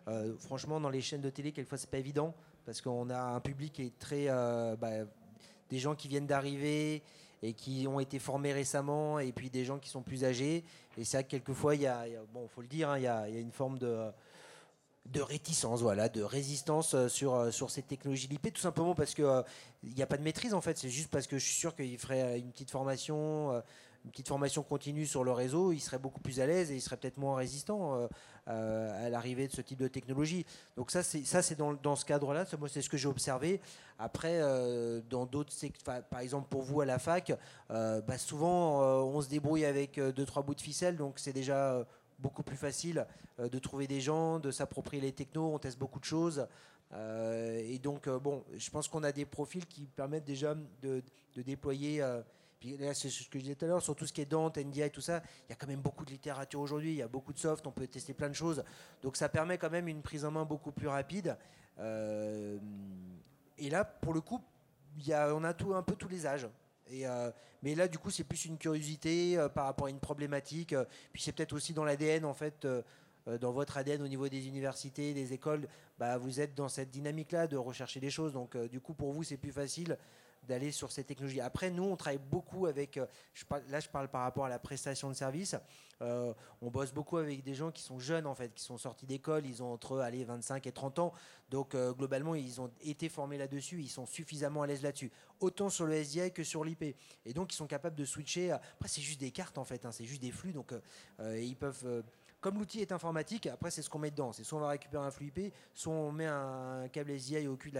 [0.07, 2.33] Euh, franchement, dans les chaînes de télé, quelquefois, c'est pas évident
[2.65, 4.25] parce qu'on a un public qui est très.
[4.27, 5.05] euh, bah,
[5.69, 7.01] des gens qui viennent d'arriver
[7.43, 10.63] et qui ont été formés récemment, et puis des gens qui sont plus âgés.
[10.97, 13.07] Et c'est vrai que quelquefois, il y a, bon, faut le dire, hein, il y
[13.07, 14.09] a une forme de
[15.05, 19.13] de réticence, voilà, de résistance euh, sur, euh, sur cette technologie d'IP, tout simplement parce
[19.13, 19.43] qu'il
[19.83, 20.77] n'y a pas de maîtrise en fait.
[20.77, 23.59] C'est juste parce que je suis sûr qu'il ferait euh, une petite formation, euh,
[24.05, 26.81] une petite formation continue sur le réseau, il serait beaucoup plus à l'aise et il
[26.81, 28.07] serait peut-être moins résistant euh,
[28.47, 30.45] euh, à l'arrivée de ce type de technologie.
[30.77, 32.45] Donc ça, c'est ça, c'est dans, dans ce cadre-là.
[32.57, 33.61] Moi, c'est ce que j'ai observé.
[33.99, 37.33] Après, euh, dans d'autres, sect- enfin, par exemple pour vous à la fac,
[37.71, 41.19] euh, bah, souvent euh, on se débrouille avec euh, deux trois bouts de ficelle, donc
[41.19, 41.83] c'est déjà euh,
[42.23, 43.05] beaucoup plus facile
[43.39, 45.53] euh, de trouver des gens, de s'approprier les technos.
[45.53, 46.47] On teste beaucoup de choses.
[46.93, 51.03] Euh, et donc, euh, bon, je pense qu'on a des profils qui permettent déjà de,
[51.35, 51.99] déployer.
[51.99, 54.57] là, c'est ce que je disais tout à l'heure, sur tout ce qui est Dante,
[54.57, 57.07] NDI, tout ça, il y a quand même beaucoup de littérature aujourd'hui, il y a
[57.07, 58.63] beaucoup de soft, on peut tester plein de choses.
[59.01, 61.35] Donc ça permet quand même une prise en main beaucoup plus rapide.
[61.79, 64.41] Et là, pour le coup,
[64.99, 66.47] y a, on a tout, un peu tous les âges.
[66.87, 67.31] Et, euh,
[67.61, 70.73] mais là, du coup, c'est plus une curiosité euh, par rapport à une problématique.
[70.73, 72.67] euh, puis c'est peut-être aussi dans l'ADN, en fait,
[73.39, 75.67] dans votre ADN au niveau des universités, des écoles,
[75.97, 78.33] bah, vous êtes dans cette dynamique-là de rechercher des choses.
[78.33, 79.97] Donc, du coup, pour vous, c'est plus facile
[80.47, 81.41] d'aller sur ces technologies.
[81.41, 83.05] Après, nous, on travaille beaucoup avec, euh,
[83.69, 85.55] là je parle par rapport à la prestation de service,
[86.03, 89.05] Euh, on bosse beaucoup avec des gens qui sont jeunes en fait, qui sont sortis
[89.05, 91.13] d'école, ils ont entre allez, 25 et 30 ans,
[91.49, 95.69] donc euh, globalement ils ont été formés là-dessus, ils sont suffisamment à l'aise là-dessus, autant
[95.69, 96.95] sur le SDI que sur l'IP.
[97.25, 99.91] Et donc ils sont capables de switcher, après c'est juste des cartes en fait, hein,
[99.91, 100.73] c'est juste des flux, donc
[101.19, 102.03] ils peuvent...
[102.41, 104.33] comme l'outil est informatique, après c'est ce qu'on met dedans.
[104.33, 107.55] C'est soit on va récupérer un flux IP, soit on met un câble SDI au
[107.55, 107.71] cul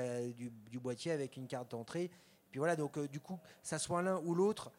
[0.72, 2.09] du boîtier avec une carte d'entrée.
[2.54, 4.72] Puis voilà, donc euh, du coup, ça soit l'un ou l'autre,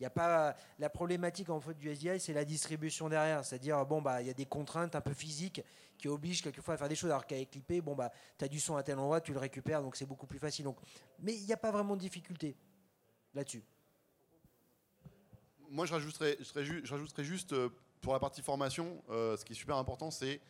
[0.00, 3.44] il y a pas la problématique en fait du SDI, c'est la distribution derrière.
[3.44, 5.62] C'est-à-dire bon bah il y a des contraintes un peu physiques
[5.98, 7.10] qui obligent quelquefois à faire des choses.
[7.10, 9.82] Alors qu'avec l'IP, bon bah tu as du son à tel endroit, tu le récupères,
[9.82, 10.64] donc c'est beaucoup plus facile.
[10.64, 10.78] Donc,
[11.18, 12.56] mais il n'y a pas vraiment de difficulté
[13.34, 13.62] là-dessus.
[15.68, 17.68] Moi, je rajouterais, je rajouterais juste euh,
[18.00, 20.40] pour la partie formation, euh, ce qui est super important, c'est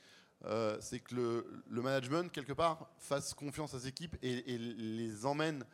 [0.79, 5.65] c'est que le, le management, quelque part, fasse confiance à ses équipes et les emmène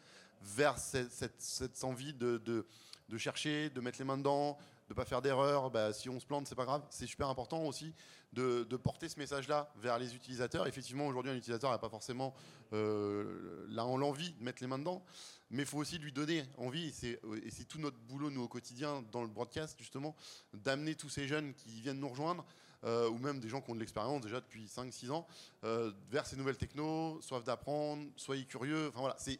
[0.45, 2.67] vers cette, cette- cette envie de, de-
[3.09, 5.71] de chercher, de mettre les mains dedans, de ne pas faire d'erreurs.
[5.71, 6.83] Bah, si on se plante, c'est pas grave.
[6.91, 7.93] C'est super important aussi
[8.33, 10.67] de, de porter ce message-là vers les utilisateurs.
[10.67, 12.35] Effectivement, aujourd'hui, un utilisateur n'a pas forcément
[12.73, 15.03] euh, l'envie de mettre les mains dedans
[15.51, 19.05] mais il faut aussi lui donner envie, et c'est, tout notre boulot, nous, au quotidien,
[19.13, 20.17] dans le broadcast, justement,
[20.53, 22.45] d'amener tous ces jeunes qui viennent nous rejoindre,
[22.83, 25.29] euh, ou même des gens qui ont de l'expérience déjà depuis 5-6 ans,
[25.63, 29.39] euh, vers ces nouvelles technos, soif d'apprendre, soyez curieux, enfin voilà, c'est,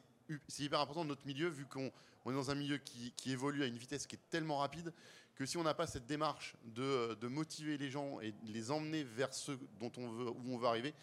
[0.49, 1.91] c'est hyper important dans notre milieu, vu qu'on
[2.25, 4.93] on est dans un milieu qui, évolue à une vitesse qui est tellement rapide,
[5.35, 8.71] que si on n'a pas cette démarche de, de motiver les gens et de les
[8.71, 10.95] emmener vers ce dont on veut, où on veut arriver,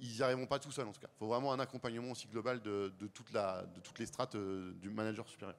[0.00, 1.08] ils n'y arriveront pas tout seuls en tout cas.
[1.16, 4.34] Il faut vraiment un accompagnement aussi global de, de toute la, de toutes les strates
[4.34, 5.58] euh, du manager supérieur.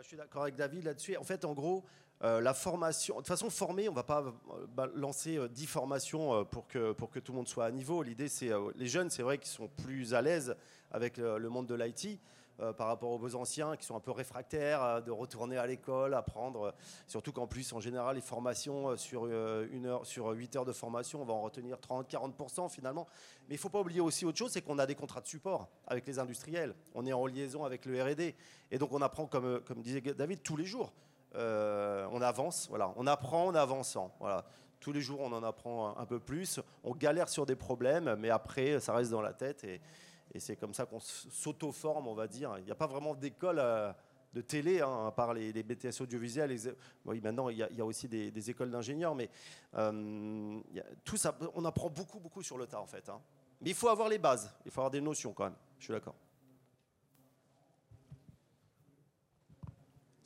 [0.00, 1.14] Bah, je suis d'accord avec David là-dessus.
[1.18, 1.84] En fait, en gros,
[2.24, 5.46] euh, la formation, de toute façon, former, on ne va pas euh, bah, lancer euh,
[5.46, 8.02] 10 formations euh, pour, que, pour que tout le monde soit à niveau.
[8.02, 10.56] L'idée, c'est les jeunes, c'est vrai qu'ils sont plus à l'aise
[10.90, 12.18] avec le monde de l'IT.
[12.60, 16.12] Euh, par rapport aux anciens qui sont un peu réfractaires euh, de retourner à l'école,
[16.12, 16.64] apprendre.
[16.64, 16.72] euh,
[17.06, 21.22] surtout qu'en plus, en général, les formations sur, une heure, sur 8 heures de formation,
[21.22, 23.06] on va en retenir 30-40% finalement.
[23.48, 25.26] Mais il ne faut pas oublier aussi autre chose, c'est qu'on a des contrats de
[25.26, 26.74] support avec les industriels.
[26.94, 28.34] On est en liaison avec le R&D.
[28.70, 30.92] Et donc on apprend, comme, comme disait David, tous les jours.
[31.34, 32.92] On avance, voilà.
[32.96, 34.12] On apprend en avançant.
[34.20, 34.44] Voilà.
[34.80, 36.60] Tous les jours, on en apprend un, peu plus.
[36.84, 39.64] On galère sur des problèmes, mais après, ça reste dans la tête.
[40.32, 42.56] Et c'est comme ça qu'on s'auto-forme, on va dire.
[42.58, 43.92] Il n'y a pas vraiment d'école euh,
[44.32, 46.56] de télé, hein, à part les, BTS audiovisuels.
[47.04, 49.28] oui, maintenant, il y, a, aussi des, écoles d'ingénieurs, mais
[49.74, 50.60] euh,
[51.04, 53.08] tout ça, on apprend beaucoup, beaucoup sur le tas, en fait.
[53.08, 53.20] hein.
[53.60, 55.56] Mais il faut avoir les bases, il faut avoir des notions quand même.
[55.78, 56.14] Je suis d'accord.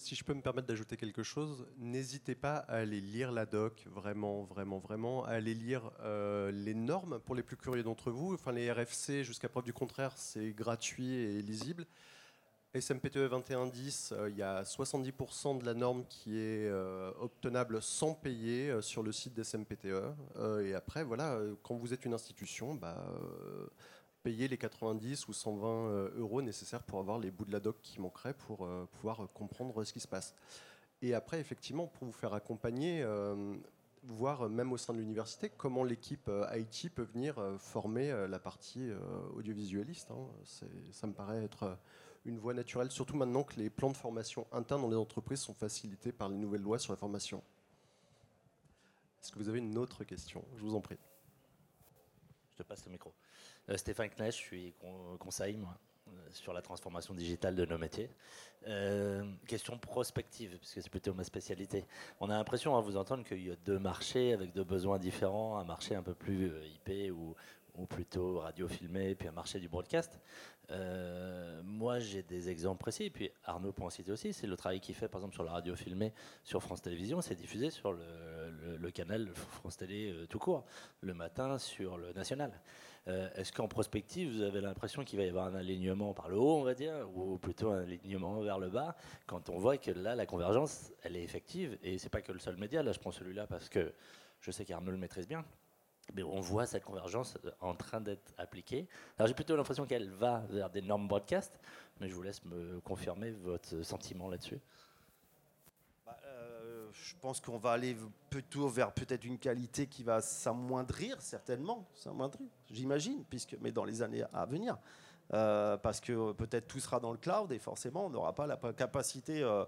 [0.04, 3.86] Si je peux me permettre d'ajouter quelque chose, n'hésitez pas à aller lire la doc,
[3.86, 8.34] vraiment, vraiment, vraiment, à aller lire euh, les normes pour les plus curieux d'entre vous.
[8.34, 11.86] Enfin, les RFC, jusqu'à preuve du contraire, c'est gratuit et lisible.
[12.78, 18.12] SMPTE 2110, euh, il y a 70% de la norme qui est euh, obtenable sans
[18.12, 19.86] payer sur le site des SMPTE.
[20.36, 23.02] Euh, et après, voilà, quand vous êtes une institution, bah,
[24.24, 28.00] payer les 90 ou 120 euros nécessaires pour avoir les bouts de la doc qui
[28.00, 30.34] manqueraient pour pouvoir comprendre ce qui se passe.
[31.02, 33.06] Et après, effectivement, pour vous faire accompagner,
[34.02, 38.90] voir même au sein de l'université comment l'équipe IT peut venir former la partie
[39.36, 40.10] audiovisualiste.
[40.10, 40.26] Hein.
[40.92, 41.76] Ça me paraît être
[42.24, 45.52] une voie naturelle, surtout maintenant que les plans de formation internes dans les entreprises sont
[45.52, 47.42] facilités par les nouvelles lois sur la formation.
[49.22, 50.42] Est-ce que vous avez une autre question?
[50.56, 50.98] Je vous en prie.
[52.52, 53.12] Je te passe le micro.
[53.70, 54.74] Euh, Stéphane Knecht, je suis
[55.18, 55.58] conseil
[56.08, 58.10] euh, sur la transformation digitale de nos métiers.
[58.66, 61.86] Euh, question prospective, puisque c'est plutôt ma spécialité.
[62.20, 65.58] On a l'impression à vous entendre qu'il y a deux marchés avec deux besoins différents,
[65.58, 67.34] un marché un peu plus IP ou,
[67.74, 70.20] ou plutôt radio filmé, puis un marché du broadcast.
[70.70, 74.32] Euh, moi, j'ai des exemples précis, puis Arnaud peut en citer aussi.
[74.32, 76.12] C'est le travail qu'il fait, par exemple, sur la radio filmée
[76.42, 77.20] sur France Télévisions.
[77.20, 80.64] C'est diffusé sur le, canal France Télé euh, tout court,
[81.00, 82.52] le matin sur le national.
[83.08, 86.36] Euh, est-ce qu'en prospective, vous avez l'impression qu'il va y avoir un alignement par le
[86.36, 88.96] haut, on va dire, ou plutôt un alignement vers le bas,
[89.26, 92.38] quand on voit que là, la convergence, elle est effective, et c'est pas que le
[92.38, 92.82] seul média.
[92.82, 93.92] Là, je prends celui-là parce que
[94.40, 95.44] je sais qu'Arnaud le maîtrise bien
[96.22, 98.88] on voit cette convergence en train d'être appliquée.
[99.18, 101.58] Alors j'ai plutôt l'impression qu'elle va vers des normes broadcast,
[102.00, 104.60] mais je vous laisse me confirmer votre sentiment là-dessus.
[106.06, 107.96] Bah, euh, je pense qu'on va aller
[108.30, 114.02] plutôt vers peut-être une qualité qui va s'amoindrir, certainement, s'amoindrir, j'imagine, puisque, mais dans les
[114.02, 114.76] années à venir.
[115.32, 118.58] Euh, parce que peut-être tout sera dans le cloud et forcément on n'aura pas la
[118.74, 119.64] capacité euh,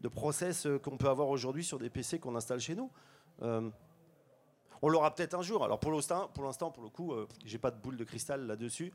[0.00, 2.92] de process qu'on peut avoir aujourd'hui sur des PC qu'on installe chez nous.
[4.82, 5.64] On l'aura peut-être un jour.
[5.64, 8.46] Alors pour l'instant, pour, l'instant, pour le coup, euh, j'ai pas de boule de cristal
[8.46, 8.92] là-dessus.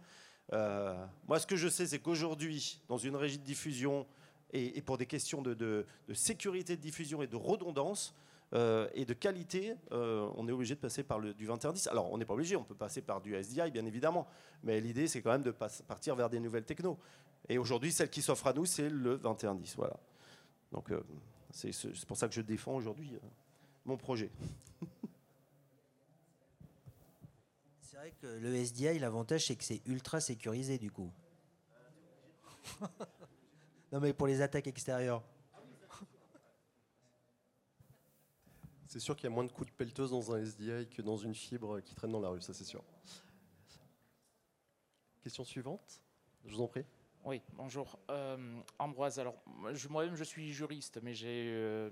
[0.53, 4.05] Euh, moi, ce que je sais, c'est qu'aujourd'hui, dans une régie de diffusion,
[4.53, 8.15] et, pour des questions de, sécurité de diffusion et de redondance,
[8.53, 11.87] euh, et de qualité, on est obligé de passer par le, du 2110.
[11.87, 14.27] Alors, on n'est pas obligé, on peut passer par du SDI, bien évidemment,
[14.63, 16.97] mais l'idée, c'est quand même de partir vers des nouvelles technos.
[17.49, 19.75] Et aujourd'hui, celle qui s'offre à nous, c'est le 2110.
[19.75, 19.97] Voilà.
[20.71, 20.91] Donc,
[21.51, 21.71] c'est
[22.07, 23.13] pour ça que je défends aujourd'hui
[23.85, 24.29] mon projet.
[28.11, 31.11] que le SDI, l'avantage, c'est que c'est ultra sécurisé du coup.
[33.91, 35.23] non, mais pour les attaques extérieures.
[38.87, 41.17] C'est sûr qu'il y a moins de coups de pelleteuse dans un SDI que dans
[41.17, 42.81] une fibre qui traîne dans la rue, ça c'est sûr.
[45.21, 46.01] Question suivante,
[46.45, 46.85] je vous en prie.
[47.25, 47.99] Oui, bonjour.
[48.09, 49.35] Euh, Ambroise, alors
[49.89, 51.89] moi-même je suis juriste, mais j'ai euh,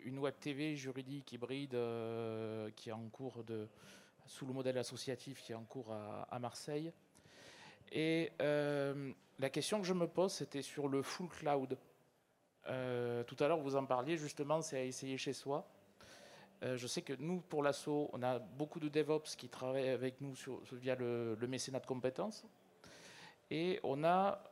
[0.00, 3.68] une web TV juridique hybride euh, qui est en cours de,
[4.26, 6.92] sous le modèle associatif qui est en cours à, Marseille.
[7.92, 11.78] Et euh, la question que je me pose, c'était sur le full cloud.
[12.68, 15.68] Euh, tout à l'heure, vous en parliez justement, c'est à essayer chez soi.
[16.62, 20.20] Euh, je sais que nous, pour l'assaut, on a beaucoup de DevOps qui travaillent avec
[20.20, 20.34] nous
[20.72, 22.44] via le, mécénat de compétences.
[23.50, 24.42] Et on a,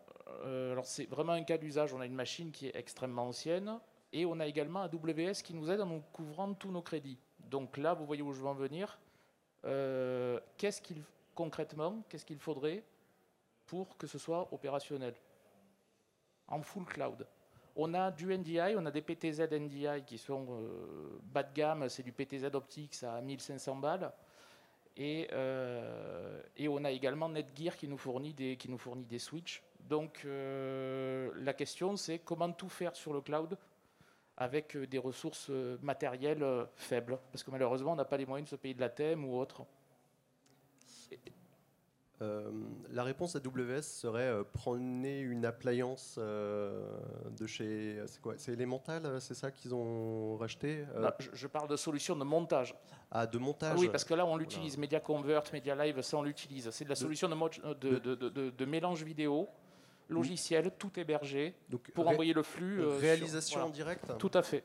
[0.45, 3.81] alors c'est vraiment un cas d'usage, on a une machine qui est extrêmement ancienne,
[4.13, 7.19] et on a également AWS qui nous aide en nous couvrant tous nos crédits.
[7.41, 8.99] Donc là, vous voyez où je veux en venir.
[9.65, 11.03] Euh, qu'est-ce qu'il
[11.35, 12.85] concrètement, qu'est-ce qu'il faudrait
[13.67, 15.15] pour que ce soit opérationnel
[16.47, 17.27] en full cloud
[17.77, 21.89] on a du NDI, on a des PTZ NDI qui sont euh, bas de gamme,
[21.89, 24.13] c'est du PTZ Optics à 1500 balles.
[24.97, 29.19] Et, euh, et, on a également Netgear qui nous fournit des, qui nous fournit des
[29.19, 29.61] switches.
[29.81, 33.59] Donc la question c'est comment tout faire sur le cloud
[34.37, 38.27] avec euh, des ressources euh, matérielles euh, faibles, parce que malheureusement, on n'a pas les
[38.27, 39.65] moyens de se payer de la thème ou autre.
[42.91, 48.03] la réponse à WS serait prenez une appliance de chez.
[48.07, 50.87] C'est quoi C'est Elemental, c'est ça qu'ils ont racheté
[51.35, 52.75] je, parle de solutions de montage.
[53.11, 54.79] Ah, de montage Oui, parce que là, on l'utilise.
[54.79, 56.71] Media Convert, Media Live, ça, on l'utilise.
[56.71, 59.51] C'est de la solution de, de, de mélange vidéo
[60.09, 62.81] logiciel, tout hébergé, Donc, pour envoyer le flux.
[62.81, 64.65] Euh, réalisation en direct Tout à fait.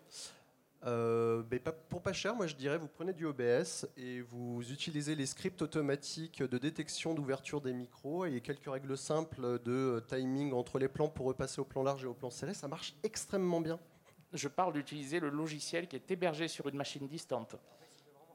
[0.86, 1.44] Euh,
[1.90, 5.62] pour pas cher, moi je dirais vous prenez du OBS et vous utilisez les scripts
[5.62, 11.10] automatiques de détection d'ouverture des micros et quelques règles simples de timing entre les plans
[11.10, 12.54] pour repasser au plan large et au plan serré.
[12.54, 13.78] Ça marche extrêmement bien.
[14.32, 17.58] Je parle d'utiliser le logiciel qui est hébergé sur une machine distante.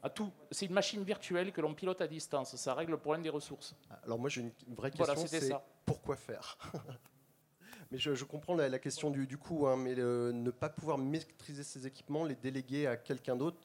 [0.05, 0.31] À tout.
[0.51, 2.55] C'est une machine virtuelle que l'on pilote à distance.
[2.57, 3.75] Ça règle le problème des ressources.
[4.05, 5.15] Alors moi j'ai une vraie question.
[5.15, 5.55] Voilà, c'est
[5.87, 6.59] pourquoi faire?
[7.91, 11.87] Mais je, comprends la, question du, du coût, hein, mais ne pas pouvoir maîtriser ces
[11.87, 13.59] équipements, les déléguer à quelqu'un d'autre.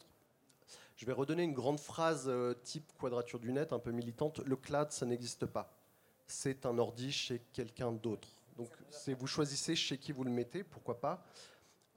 [0.98, 4.40] Je vais redonner une grande phrase euh, type quadrature du net, un peu militante.
[4.40, 5.74] Le cloud, ça n'existe pas.
[6.28, 8.28] C'est un ordi chez quelqu'un d'autre.
[8.58, 8.70] Donc
[9.08, 11.26] vous choisissez chez qui vous le mettez, pourquoi pas.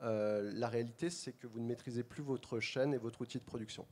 [0.03, 3.45] Euh, la réalité, c'est que vous ne maîtrisez plus votre chaîne et votre outil de
[3.45, 3.87] production.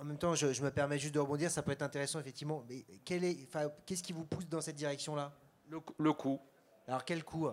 [0.00, 2.64] En même temps, je, je me permets juste de rebondir, ça peut être intéressant effectivement.
[2.68, 3.48] Mais quel est,
[3.86, 5.32] qu'est-ce qui vous pousse dans cette direction-là?
[5.68, 6.40] Le, le coût,
[6.86, 7.48] Alors quel coût?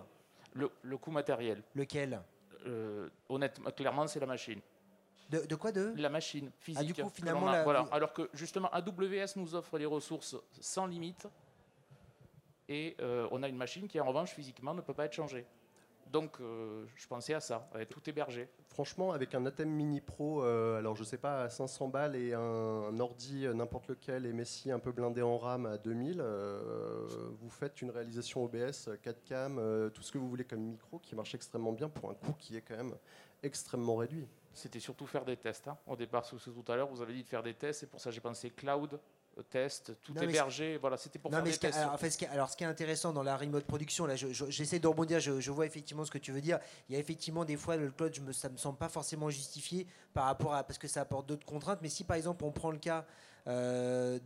[0.54, 1.62] Le, le coût matériel.
[1.74, 2.20] Lequel?
[2.66, 4.60] Euh, honnêtement, clairement, c'est la machine.
[5.30, 5.92] de, de quoi de?
[5.96, 6.80] La machine physique.
[6.80, 7.52] Ah, du coup, finalement, a.
[7.58, 7.86] la- Voilà.
[7.92, 11.26] Alors que justement, AWS nous offre les ressources sans limite.
[12.68, 15.46] Et euh, on a une machine qui, en revanche, physiquement, ne peut pas être changée.
[16.12, 18.48] Donc, euh, je pensais à ça, avec tout hébergé.
[18.68, 22.32] Franchement, avec un Atem Mini Pro, euh, alors je sais pas, à 500 balles et
[22.32, 26.20] un, un ordi euh, n'importe lequel et Messi un peu blindé en RAM à 2000,
[26.20, 27.06] euh,
[27.40, 31.14] vous faites une réalisation OBS, 4 cam, tout ce que vous voulez comme micro qui
[31.14, 32.94] marche extrêmement bien pour un coût qui est quand même
[33.42, 34.28] extrêmement réduit.
[34.52, 35.68] C'était surtout faire des tests.
[35.68, 35.76] hein.
[35.86, 37.80] Au départ, tout à l'heure, vous avez dit de faire des tests.
[37.80, 38.98] C'est pour ça j'ai pensé cloud,
[39.42, 40.76] test, tout Non, hébergé.
[40.78, 41.78] Voilà, c'était pour Non, faire mais des tests.
[41.78, 44.50] alors, ce qui- alors, ce qui est intéressant dans la remote production, là, je- je-
[44.50, 46.58] j'essaie de rebondir, je, je vois effectivement ce que tu veux dire.
[46.88, 49.28] Il y a effectivement des fois le cloud, je me, ça me semble pas forcément
[49.30, 51.80] justifié par rapport à parce que ça apporte d'autres contraintes.
[51.82, 53.04] Mais si par exemple on prend le cas,
[53.48, 54.18] euh,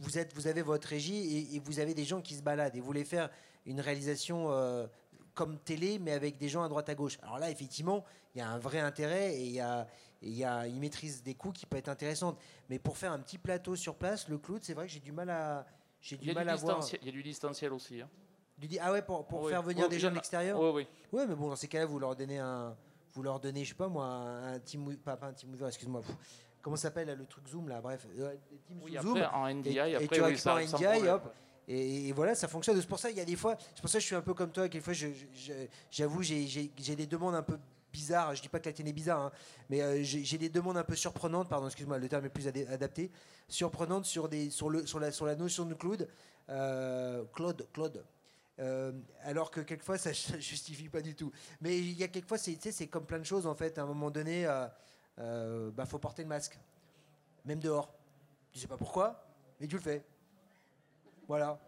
[0.00, 2.74] vous êtes, vous avez votre régie et, et vous avez des gens qui se baladent
[2.74, 3.30] et vous voulez faire
[3.66, 4.86] une réalisation euh,
[5.34, 7.18] comme télé, mais avec des gens à droite à gauche.
[7.22, 8.04] Alors là, effectivement,
[8.34, 9.86] il y a un vrai intérêt et il y a,
[10.22, 12.38] et il y a une maîtrise des coûts qui peut être intéressante.
[12.68, 15.12] Mais pour faire un petit plateau sur place, le cloud, c'est vrai que j'ai du
[15.12, 15.66] mal à,
[16.00, 16.86] j'ai du mal du à voir.
[17.00, 18.00] il y a du distanciel aussi.
[18.00, 18.08] hein.
[18.58, 20.58] Du ah ouais, pour, pour faire venir des gens en de l'extérieur?
[20.60, 20.86] Oui, oui.
[21.12, 22.76] Ouais, mais bon, dans ces cas-là, vous leur donnez un.
[23.12, 24.96] Vous leur donnez, je sais pas moi, un team.
[24.96, 26.02] Pas, pas un team mover, excuse-moi.
[26.62, 29.28] Comment s'appelle le truc Zoom là Bref, euh, des teams Oui, après, Zoom.
[29.32, 31.06] en NDI, et, après, et tu oui, ça, NDI, problème.
[31.14, 31.34] hop.
[31.68, 32.80] Et, et voilà, ça fonctionne.
[32.80, 33.56] C'est pour ça, il y a des fois.
[33.74, 34.68] C'est pour ça que je suis un peu comme toi.
[34.68, 34.94] Quelquefois,
[35.90, 37.58] j'avoue, j'ai des demandes un peu
[37.94, 38.34] bizarres.
[38.34, 39.32] Je dis pas que la tienne est bizarre, hein,
[39.70, 41.48] mais euh, j'ai des demandes un peu surprenantes.
[41.48, 43.10] Pardon, excuse-moi, le terme est plus adapté.
[43.48, 46.08] Surprenantes sur des sur le sur la sur la notion de cloud.
[46.50, 48.04] Euh, Claude, Claude.
[48.60, 48.92] Euh,
[49.22, 51.32] alors que quelquefois ça ne justifie pas du tout.
[51.60, 53.78] Mais il y a quelquefois, c'est tu sais, c'est comme plein de choses en fait.
[53.78, 54.66] À un moment donné, euh,
[55.20, 56.58] euh, bah, faut porter le masque,
[57.44, 57.92] même dehors.
[58.52, 59.24] Tu sais pas pourquoi,
[59.60, 60.04] mais tu le fais.
[61.28, 61.58] Voilà.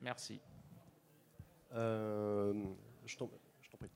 [0.00, 0.40] Merci.
[1.72, 2.52] Euh,
[3.06, 3.30] je t'en
[3.62, 3.90] je t'en prie.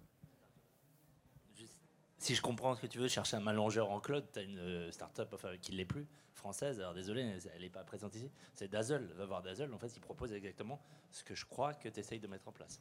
[1.57, 1.79] Juste-
[2.25, 4.59] Si je comprends ce que tu veux, chercher un mallongeur en cloud, tu as une
[4.59, 7.21] euh, start-up enfin, qui ne l'est plus, française, alors désolé,
[7.55, 8.31] elle n'est pas présente ici.
[8.55, 9.13] C'est Dazzle.
[9.19, 12.21] Va voir Dazzle, en fait, ils proposent exactement ce que je crois que tu essayes
[12.21, 12.81] de mettre en place.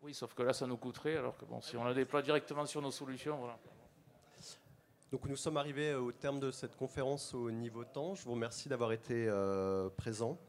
[0.00, 2.66] Oui, sauf que là, ça nous coûterait, alors que bon, si on la déploie directement
[2.66, 3.56] sur nos solutions, voilà.
[5.12, 8.16] Donc nous sommes arrivés au terme de cette conférence au niveau temps.
[8.16, 10.40] Je vous remercie d'avoir été euh, présent.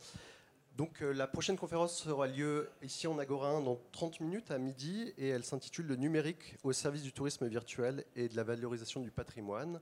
[0.77, 4.57] Donc euh, la prochaine conférence aura lieu ici en Agora 1 dans 30 minutes à
[4.57, 8.99] midi et elle s'intitule Le numérique au service du tourisme virtuel et de la valorisation
[8.99, 9.79] du patrimoine.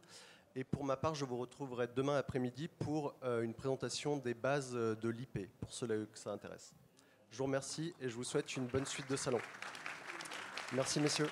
[0.54, 4.72] Et pour ma part, je vous retrouverai demain après-midi pour euh, une présentation des bases
[4.76, 6.74] euh, de l'IP, pour ceux que ça intéresse.
[7.32, 9.40] Je vous remercie et je vous souhaite une bonne suite de salon.
[10.74, 11.30] Merci messieurs.